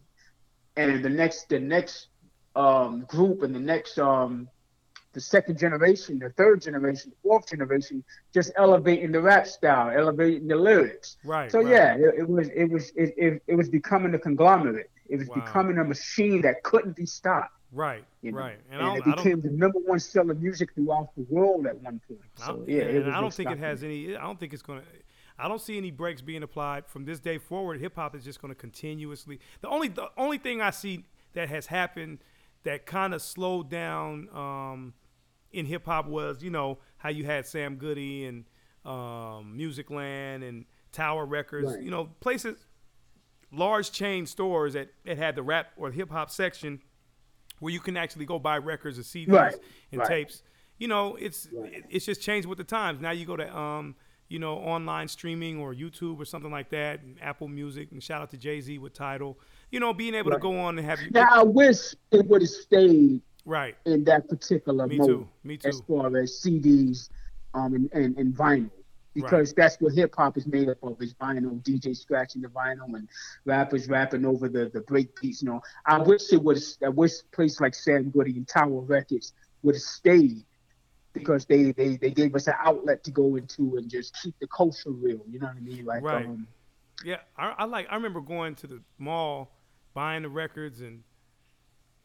[0.76, 2.08] and the next the next
[2.56, 4.50] um, group and the next um,
[5.18, 10.48] the second generation, the third generation, the fourth generation, just elevating the rap style, elevating
[10.48, 11.18] the lyrics.
[11.26, 11.52] Right.
[11.52, 11.72] So right.
[11.72, 14.92] yeah, it, it was it was it, it, it was becoming a conglomerate.
[15.10, 15.36] It was Wow.
[15.42, 17.56] becoming a machine that couldn't be stopped.
[17.72, 18.06] Right.
[18.22, 18.38] You know?
[18.38, 18.60] Right.
[18.70, 21.66] And, And, it don't, I don't became the number one selling music throughout the world
[21.66, 22.22] at one point.
[22.36, 24.16] So yeah, and I don't think it has any.
[24.16, 24.84] I don't think it's gonna.
[25.40, 27.80] I don't see any breaks being applied from this day forward.
[27.80, 29.40] Hip hop is just going to continuously.
[29.62, 32.20] The only the only thing I see that has happened
[32.68, 34.94] that kind of slowed down um,
[35.58, 38.46] in hip hop was you know how you had Sam Goody and
[38.86, 41.82] um, Musicland and Tower Records, Right.
[41.84, 42.66] you know places,
[43.52, 46.82] large chain stores that, that had the rap or hip hop section
[47.60, 49.56] where you can actually go buy records or CDs Right,
[49.92, 50.08] and right.
[50.08, 50.44] tapes.
[50.78, 51.48] You know, it's
[51.90, 53.02] it's just changed with the times.
[53.02, 53.96] Now you go to um,
[54.30, 58.22] you know, online streaming or YouTube or something like that, and Apple Music, and shout
[58.22, 59.40] out to Jay Z with Tidal.
[59.72, 62.50] You know, being able to go on and have Now I wish it would have
[62.50, 63.76] stayed right.
[63.86, 65.28] in that particular Me mode too.
[65.44, 65.70] Me too.
[65.70, 67.10] as far as CDs
[67.54, 68.70] um and, and, and vinyl.
[69.16, 72.94] Because that's what hip hop is made up of is vinyl, DJ scratching the vinyl
[72.96, 73.10] and
[73.46, 75.60] rappers rapping over the, the break beats, you know.
[75.88, 79.34] I wish it was I wish a place like Sam Goody and Tower Records
[79.64, 80.46] would have stayed
[81.14, 84.48] because they, they, they gave us an outlet to go into and just keep the
[84.48, 85.86] culture real, you know what I mean?
[85.86, 86.26] Like Right.
[86.26, 86.48] um
[87.04, 87.88] Yeah, I, I like.
[87.90, 89.52] I remember going to the mall,
[89.96, 91.04] buying the records, and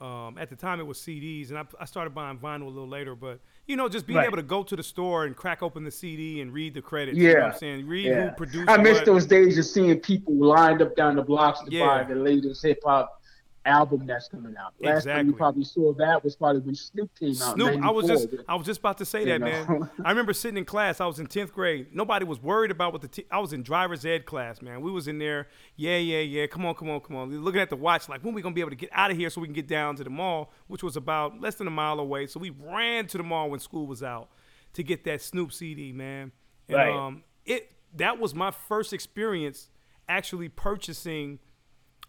[0.03, 2.89] um, at the time it was CDs, and I, I started buying vinyl a little
[2.89, 3.15] later.
[3.15, 4.27] But you know, just being Right.
[4.27, 7.17] able to go to the store and crack open the CD and read the credits.
[7.17, 8.69] you know what Yeah, I'm saying read who produced.
[8.69, 9.07] I miss what.
[9.07, 11.87] those days of seeing people lined up down the blocks to Yeah.
[11.87, 13.22] buy the latest hip hop
[13.65, 14.75] album that's coming out.
[14.81, 15.27] Last time Exactly.
[15.27, 17.55] you probably saw that was probably when Snoop came out.
[17.55, 19.47] Snoop, I was just I was just about to say You that, know?
[19.47, 19.91] man.
[20.05, 21.01] I remember sitting in class.
[21.01, 21.89] I was in tenth grade.
[21.93, 23.09] Nobody was worried about what the.
[23.09, 24.81] T- I was in driver's ed class, man.
[24.81, 25.49] We was in there.
[25.77, 26.47] Yeah, yeah, yeah.
[26.47, 27.31] Come on, come on, come on.
[27.43, 29.31] Looking at the watch, like when we gonna be able to get out of here
[29.31, 32.01] so we can get down to the mall, which was about less than a mile
[32.01, 32.27] away.
[32.27, 34.29] So we ran to the mall when school was out
[34.73, 36.33] to get that Snoop CD, man.
[36.69, 36.91] And Right.
[36.93, 39.69] um, it that was my first experience
[40.09, 41.39] actually purchasing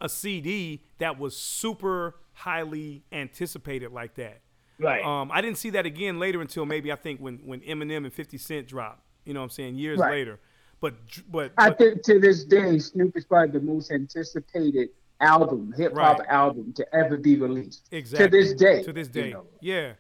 [0.02, 4.42] a CD that was super highly anticipated like that.
[4.80, 5.04] Right.
[5.04, 8.14] Um, I didn't see that again later until maybe I think when when Eminem and
[8.14, 9.02] 50 Cent dropped.
[9.26, 9.76] You know what I'm saying?
[9.76, 10.12] Years Right.
[10.12, 10.40] later.
[10.82, 10.96] But
[11.32, 14.90] but, I but think to this day, Snoop is probably the most anticipated
[15.22, 16.28] album, hip hop Right.
[16.28, 17.88] album to ever be released.
[17.92, 18.84] exactly To this day.
[18.84, 19.32] To this you day.
[19.32, 19.46] know.
[19.62, 19.94] Yeah.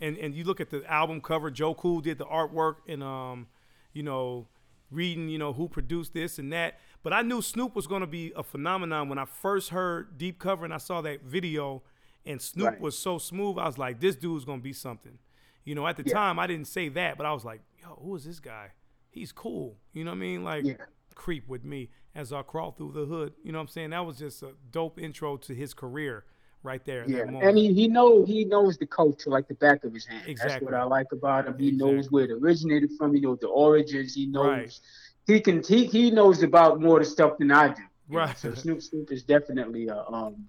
[0.00, 3.48] And and you look at the album cover, Joe Cool did the artwork and um,
[3.92, 4.46] you know,
[4.92, 6.78] reading, you know, who produced this and that.
[7.02, 10.64] But I knew Snoop was gonna be a phenomenon when I first heard Deep Cover
[10.64, 11.82] and I saw that video
[12.26, 12.80] and Snoop Right.
[12.80, 13.58] was so smooth.
[13.58, 15.18] I was like, this dude's gonna be something.
[15.64, 16.14] You know, at the Yeah.
[16.14, 18.72] time I didn't say that, but I was like, yo, who is this guy?
[19.10, 19.76] He's cool.
[19.92, 20.44] You know what I mean?
[20.44, 20.74] Like Yeah.
[21.14, 23.32] creep with me as I crawl through the hood.
[23.42, 23.90] You know what I'm saying?
[23.90, 26.24] That was just a dope intro to his career
[26.64, 27.08] right there.
[27.08, 30.36] Yeah, and he, he know he knows the culture like the back of his hand.
[30.38, 31.56] That's what I like about him.
[31.58, 33.14] He knows where it originated from.
[33.14, 34.14] He knows the origins.
[34.14, 34.80] He knows Right.
[35.28, 37.82] He can he, he knows about more of the stuff than I do.
[38.08, 38.36] Right.
[38.36, 40.48] So Snoop Snoop is definitely a um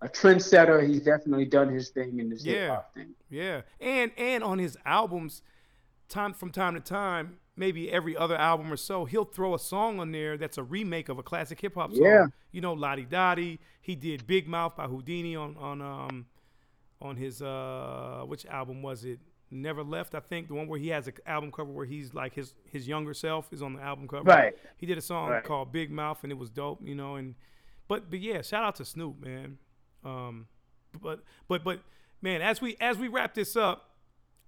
[0.00, 0.86] a trendsetter.
[0.86, 2.52] He's definitely done his thing in this Yeah.
[2.54, 3.14] hip hop thing.
[3.30, 5.42] Yeah, and and on his albums,
[6.08, 10.00] time from time to time, maybe every other album or so, he'll throw a song
[10.00, 12.02] on there that's a remake of a classic hip hop song.
[12.02, 12.26] Yeah.
[12.52, 13.58] You know, Lodi Dodi.
[13.82, 16.26] He did Big Mouth by Whodini on on um
[17.02, 19.20] on his uh which album was it?
[19.50, 22.34] Never Left, I think, the one where he has an album cover where he's like
[22.34, 24.24] his his younger self is on the album cover.
[24.24, 24.56] Right.
[24.76, 25.44] He did a song Right.
[25.44, 27.34] called Big Mouth and it was dope, you know, and
[27.88, 29.58] but but yeah, shout out to Snoop, man.
[30.04, 30.46] Um
[31.00, 31.80] but but but
[32.22, 33.90] man, as we as we wrap this up,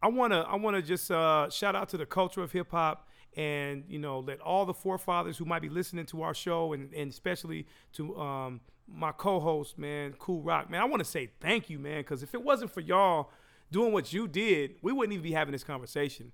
[0.02, 3.84] I wanna I wanna just uh, shout out to the culture of hip hop and
[3.88, 7.10] you know let all the forefathers who might be listening to our show and, and
[7.10, 11.78] especially to um, my co-host man Kool Rock man I want to say thank you
[11.78, 13.30] man because if it wasn't for y'all
[13.70, 16.32] doing what you did we wouldn't even be having this conversation.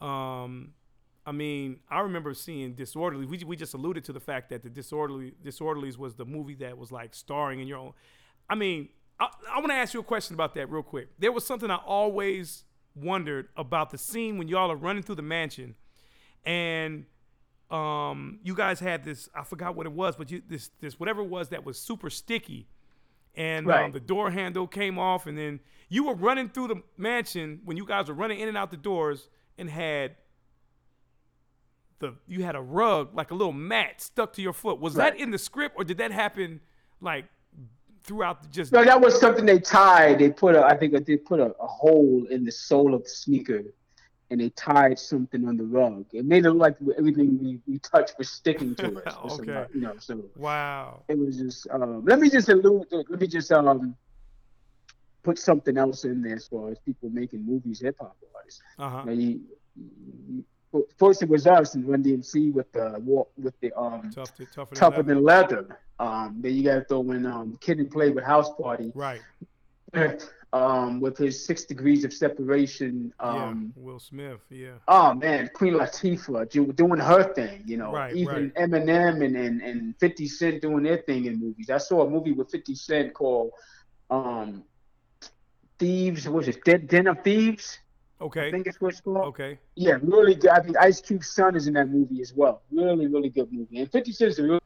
[0.00, 0.72] Um,
[1.24, 3.26] I mean, I remember seeing Disorderly.
[3.26, 6.76] We, we just alluded to the fact that the Disorderly Disorderlies was the movie that
[6.76, 7.92] was like starring in your own.
[8.50, 8.88] I mean,
[9.20, 11.08] I, I want to ask you a question about that real quick.
[11.18, 12.64] There was something I always
[12.96, 15.76] wondered about the scene when y'all are running through the mansion,
[16.44, 17.06] and
[17.70, 19.28] um, you guys had this.
[19.34, 22.10] I forgot what it was, but you this this whatever it was that was super
[22.10, 22.66] sticky,
[23.34, 27.60] and um, the door handle came off, and then you were running through the mansion
[27.64, 29.28] when you guys were running in and out the doors,
[29.58, 30.16] and had
[31.98, 34.80] the you had a rug like a little mat stuck to your foot.
[34.80, 36.60] Was that in the script, or did that happen
[37.00, 37.24] like
[38.02, 38.72] throughout the just?
[38.72, 40.18] No, that was something they tied.
[40.18, 43.08] They put a, I think they put a, a hole in the sole of the
[43.08, 43.62] sneaker,
[44.32, 46.06] and they tied something on the rug.
[46.12, 48.84] It made it look like everything we, we touched was sticking to
[49.28, 49.66] something, Okay.
[49.74, 51.02] You know, so Wow.
[51.08, 51.66] it was just.
[51.70, 52.86] Um, let me just allude.
[52.90, 53.94] Let me just um
[55.22, 58.62] put something else in there as far as people making movies, hip hop artists.
[58.78, 59.04] Uh huh.
[59.04, 59.40] Now, you-
[59.76, 60.44] you-
[60.96, 62.98] First it was us and Run DMC with the
[63.36, 65.56] with the um Tough to, tougher than leather.
[65.56, 65.78] than leather.
[65.98, 68.90] Um, then you got to throw in um Kid and Play with House Party.
[68.94, 69.20] Right.
[70.52, 73.12] um, with his Six Degrees of Separation.
[73.20, 74.40] Um, yeah, Will Smith.
[74.50, 74.72] Yeah.
[74.88, 77.62] Oh man, Queen Latifah do- doing her thing.
[77.66, 78.70] You know, Right, even right.
[78.70, 81.70] Eminem and, and and Fifty Cent doing their thing in movies.
[81.70, 83.52] I saw a movie with Fifty Cent called
[84.10, 84.64] um,
[85.78, 86.26] Thieves.
[86.28, 86.64] What was it?
[86.64, 87.78] Den, Den of Thieves.
[88.20, 88.48] Okay.
[88.48, 89.16] I think it's what it's called.
[89.28, 89.58] Okay.
[89.74, 90.50] Yeah, really good.
[90.50, 92.62] I think Ice Cube's son is in that movie as well.
[92.70, 93.80] Really, really good movie.
[93.80, 94.61] And Fifty Cent's a real actor.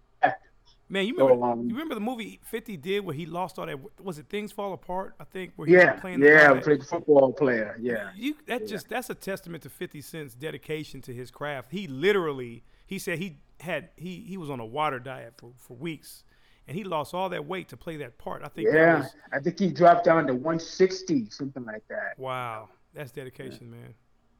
[0.88, 3.66] Man, you So, remember, um, you remember the movie 50 did where he lost all
[3.66, 6.60] that was it Things Fall Apart, I think, where he Yeah, was playing the yeah,
[6.60, 7.76] played football player.
[7.80, 11.72] Yeah, You that just that's a testament to 50 Cent's dedication to his craft.
[11.72, 15.74] He literally he said he had he he was on a water diet for, for
[15.76, 16.22] weeks
[16.68, 18.42] and he lost all that weight to play that part.
[18.44, 18.98] I think yeah.
[18.98, 22.16] was I think he dropped down to 160, something like that.
[22.16, 22.68] wow.
[22.94, 23.94] That's dedication, man.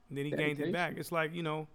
[0.09, 0.95] And then he gained it back.
[0.97, 1.69] It's like, you know,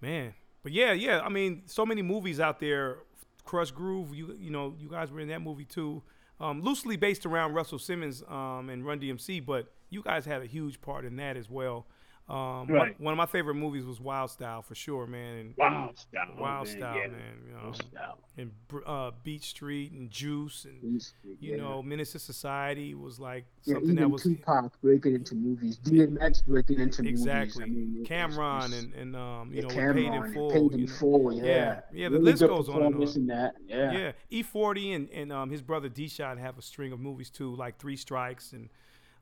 [0.00, 0.34] man.
[0.62, 2.98] But yeah, yeah, I mean, so many movies out there.
[3.46, 6.02] Krush Groove, you you know, you guys were in that movie too.
[6.40, 10.46] Um, loosely based around Russell Simmons um, and Run DMC, but you guys had a
[10.46, 11.86] huge part in that as well.
[12.28, 13.00] Um, one- Right.
[13.00, 15.38] One, of my favorite movies was Wild Style for sure, man.
[15.38, 16.34] And Wild style.
[16.38, 17.06] Wild man, Style, yeah.
[17.08, 17.34] man.
[17.46, 18.18] You know, Wild style.
[18.38, 18.50] and
[18.86, 21.56] uh, Beat Street and Juice and He's- you yeah.
[21.56, 26.46] know, Menace to Society was like yeah, something that was Tupac breaking into movies, DMX
[26.46, 27.88] breaking into exactly movies.
[27.88, 30.50] I mean, Cam'ron it's- and and um, you know, Cam'ron, Paid in and Full.
[30.52, 30.86] Paid in.
[30.86, 33.26] Full, yeah, Yeah, yeah, the Really list goes on and on.
[33.26, 33.54] that.
[33.66, 37.30] Yeah, Yeah, E40 and, and um, his brother D Shot have a string of movies
[37.30, 38.70] too, like Three Strikes and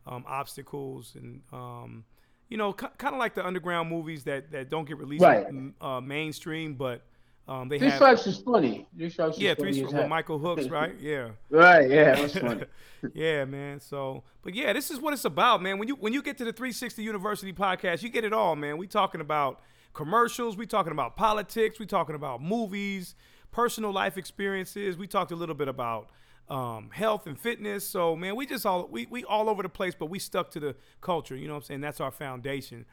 [0.07, 2.05] um, Obstacles, and um,
[2.51, 5.47] you know, kind of like the underground movies that, that don't get released Right.
[5.81, 7.01] uh, mainstream, but
[7.49, 8.87] um, they Three have Strikes is funny.
[8.97, 10.09] Three yeah, funny Three as Strikes with.
[10.09, 10.95] Michael Hooks, right?
[11.01, 11.31] Yeah.
[11.49, 12.65] Right, yeah, that's funny.
[13.15, 13.81] yeah, man.
[13.81, 15.79] So, but yeah, this is what it's about, man.
[15.79, 18.77] When you when you get to the 360 University podcast, you get it all, man.
[18.77, 19.61] We talking about
[19.95, 23.15] commercials, we talking about politics, we talking about movies,
[23.53, 24.97] personal life experiences.
[24.97, 26.11] We talked a little bit about
[26.51, 27.87] um, health and fitness.
[27.87, 30.61] So, man, we just all we we all over the place, but we stuck to
[30.61, 31.37] the culture.
[31.37, 31.81] You know what I'm saying?
[31.81, 32.85] That's our foundation.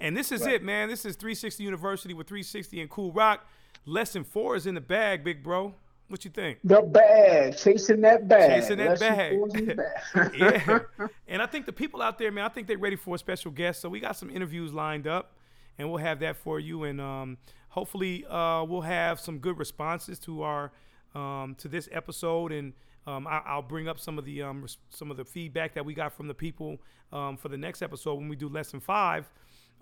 [0.00, 0.54] And this is Right.
[0.54, 0.88] it, man.
[0.88, 3.46] This is 360 University with 360 and Kool Rock.
[3.86, 5.74] Lesson four is in the bag, big bro.
[6.08, 6.58] What you think?
[6.64, 9.38] The bag, chasing that bag, Chasing that Lesson bag.
[9.38, 10.34] four's in the bag.
[10.98, 11.06] yeah.
[11.28, 13.50] And I think the people out there, man, I think they're ready for a special
[13.50, 13.80] guest.
[13.80, 15.32] So we got some interviews lined up,
[15.78, 16.84] and we'll have that for you.
[16.84, 17.38] And um,
[17.70, 20.72] hopefully, uh, we'll have some good responses to our
[21.14, 22.52] um, to this episode.
[22.52, 22.72] And
[23.06, 25.94] um, I, I'll bring up some of the um, some of the feedback that we
[25.94, 26.78] got from the people
[27.12, 29.28] um, for the next episode when we do lesson five.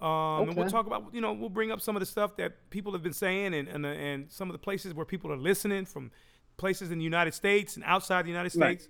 [0.01, 2.71] Um, And we'll talk about, you know, we'll bring up some of the stuff that
[2.71, 5.85] people have been saying and, and, and some of the places where people are listening
[5.85, 6.11] from
[6.57, 8.81] places in the United States and outside the United Right.
[8.81, 8.89] States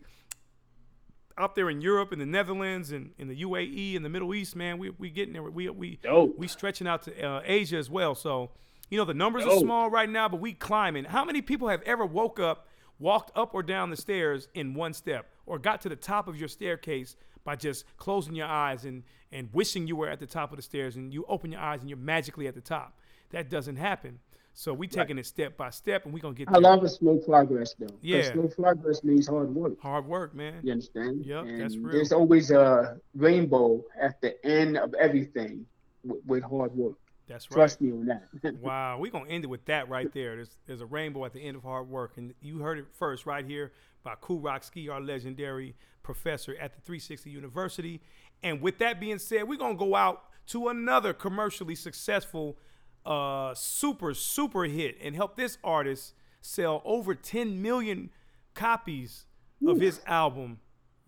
[1.38, 4.54] out there in Europe and the Netherlands and in the UAE and the Middle East,
[4.56, 5.42] man, we we getting there.
[5.42, 6.38] We we Dope.
[6.38, 8.14] we stretching out to uh, Asia as well.
[8.14, 8.50] So,
[8.92, 9.60] you know, the numbers are oh.
[9.60, 11.04] small right now, but we climbing.
[11.04, 12.68] How many people have ever woke up,
[12.98, 16.36] walked up or down the stairs in one step, or got to the top of
[16.36, 20.50] your staircase by just closing your eyes and and wishing you were at the top
[20.50, 22.98] of the stairs, and you open your eyes and you're magically at the top?
[23.30, 24.18] That doesn't happen.
[24.52, 26.56] So we taking it step by step, and we gonna get There.
[26.56, 27.96] I love a slow progress though.
[28.02, 28.30] Yeah.
[28.30, 29.80] slow progress means hard work.
[29.80, 30.60] Hard work, man.
[30.62, 31.24] You understand?
[31.24, 31.92] Yep, and that's real.
[31.92, 35.64] There's always a rainbow at the end of everything
[36.04, 36.98] with, with hard work.
[37.32, 37.56] That's right.
[37.56, 38.28] Trust me on that.
[38.60, 40.36] Wow, we're gonna end it with that right there.
[40.36, 43.26] There's there's a rainbow at the end of hard work, and you heard it first
[43.26, 43.72] right here
[44.02, 48.00] by Kool Rock Ski, our legendary professor at the 360 University.
[48.42, 52.58] And with that being said, we're gonna go out to another commercially successful,
[53.06, 58.10] uh, super super hit, and help this artist sell over 10 million
[58.54, 59.26] copies
[59.66, 60.58] of his album.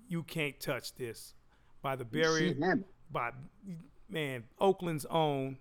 [0.08, 1.34] You can't touch this
[1.82, 2.54] by the Barry
[3.10, 3.32] by
[4.08, 5.58] man Oakland's own,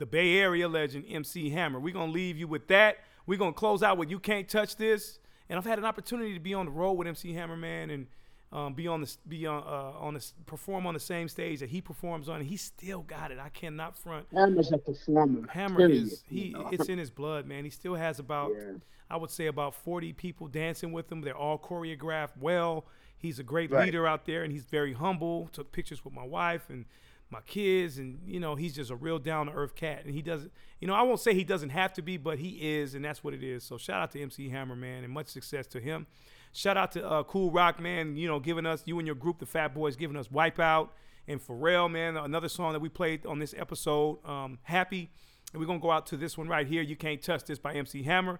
[0.00, 1.78] the Bay Area legend MC Hammer.
[1.78, 2.96] We're gonna leave you with that.
[3.26, 6.40] We're gonna close out with "You Can't Touch This." And I've had an opportunity to
[6.40, 8.06] be on the road with MC Hammer, man, and
[8.52, 11.68] um, be on the be on uh, on the perform on the same stage that
[11.68, 12.40] he performs on.
[12.40, 13.38] And he still got it.
[13.38, 14.26] I cannot front.
[14.32, 15.46] Hammer's a performer.
[15.48, 16.50] Hammer period, is you he?
[16.50, 16.68] know?
[16.72, 17.64] It's in his blood, man.
[17.64, 18.72] He still has about, Yeah.
[19.10, 21.20] I would say, about forty people dancing with him.
[21.20, 22.86] They're all choreographed well.
[23.18, 23.84] He's a great Right.
[23.84, 25.48] leader out there, and he's very humble.
[25.52, 26.86] Took pictures with my wife and
[27.30, 30.04] my kids, and you know, he's just a real down to earth cat.
[30.04, 32.58] And he doesn't, you know, I won't say he doesn't have to be, but he
[32.60, 33.62] is, and that's what it is.
[33.62, 36.06] So shout out to MC Hammer, man, and much success to him.
[36.52, 38.16] Shout out to uh, Kool Rock, man.
[38.16, 40.88] You know, giving us you and your group, the Fat Boys, giving us Wipeout
[41.28, 42.16] and Pharrell, man.
[42.16, 45.10] Another song that we played on this episode, um, Happy.
[45.52, 46.82] And we're gonna go out to this one right here.
[46.82, 48.38] You can't touch this by MC Hammer.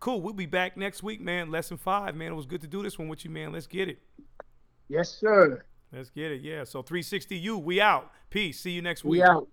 [0.00, 0.20] Cool.
[0.20, 1.50] We'll be back next week, man.
[1.50, 2.32] Lesson five, man.
[2.32, 3.52] It was good to do this one with you, man.
[3.52, 3.98] Let's get it.
[4.88, 5.64] Yes, sir.
[5.94, 6.40] Let's get it.
[6.40, 6.64] Yeah.
[6.64, 8.10] So 360U, we out.
[8.30, 8.60] Peace.
[8.60, 9.20] See you next week.
[9.20, 9.46] We out.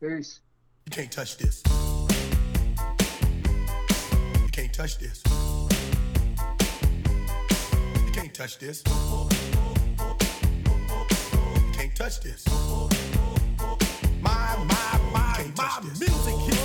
[0.00, 0.40] Peace.
[0.84, 1.62] You can't touch this.
[1.66, 2.06] You
[4.52, 5.22] can't touch this.
[8.06, 8.82] You can't touch this.
[8.86, 9.28] You
[11.72, 12.46] can't touch this.
[14.20, 16.57] My, my, my, my music here.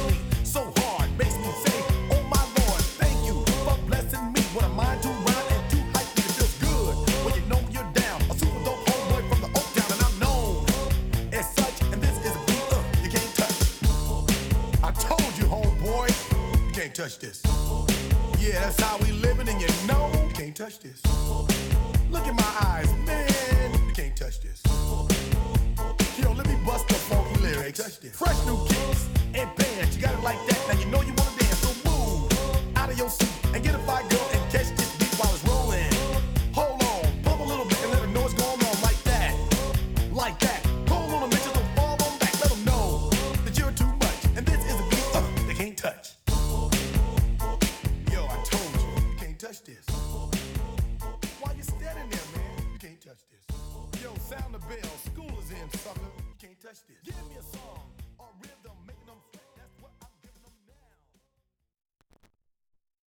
[16.94, 17.42] can't touch this.
[18.40, 21.02] Yeah, that's how we living, and you know you can't touch this.
[22.12, 24.62] Look in my eyes, man, you can't touch this.
[26.22, 27.80] Yo, let me bust the funky lyrics.
[27.80, 28.16] Touch this.
[28.16, 30.60] Fresh new kicks and bands, you got it like that.
[30.68, 32.32] Now you know you wanna dance, so move
[32.78, 33.73] out of your seat and get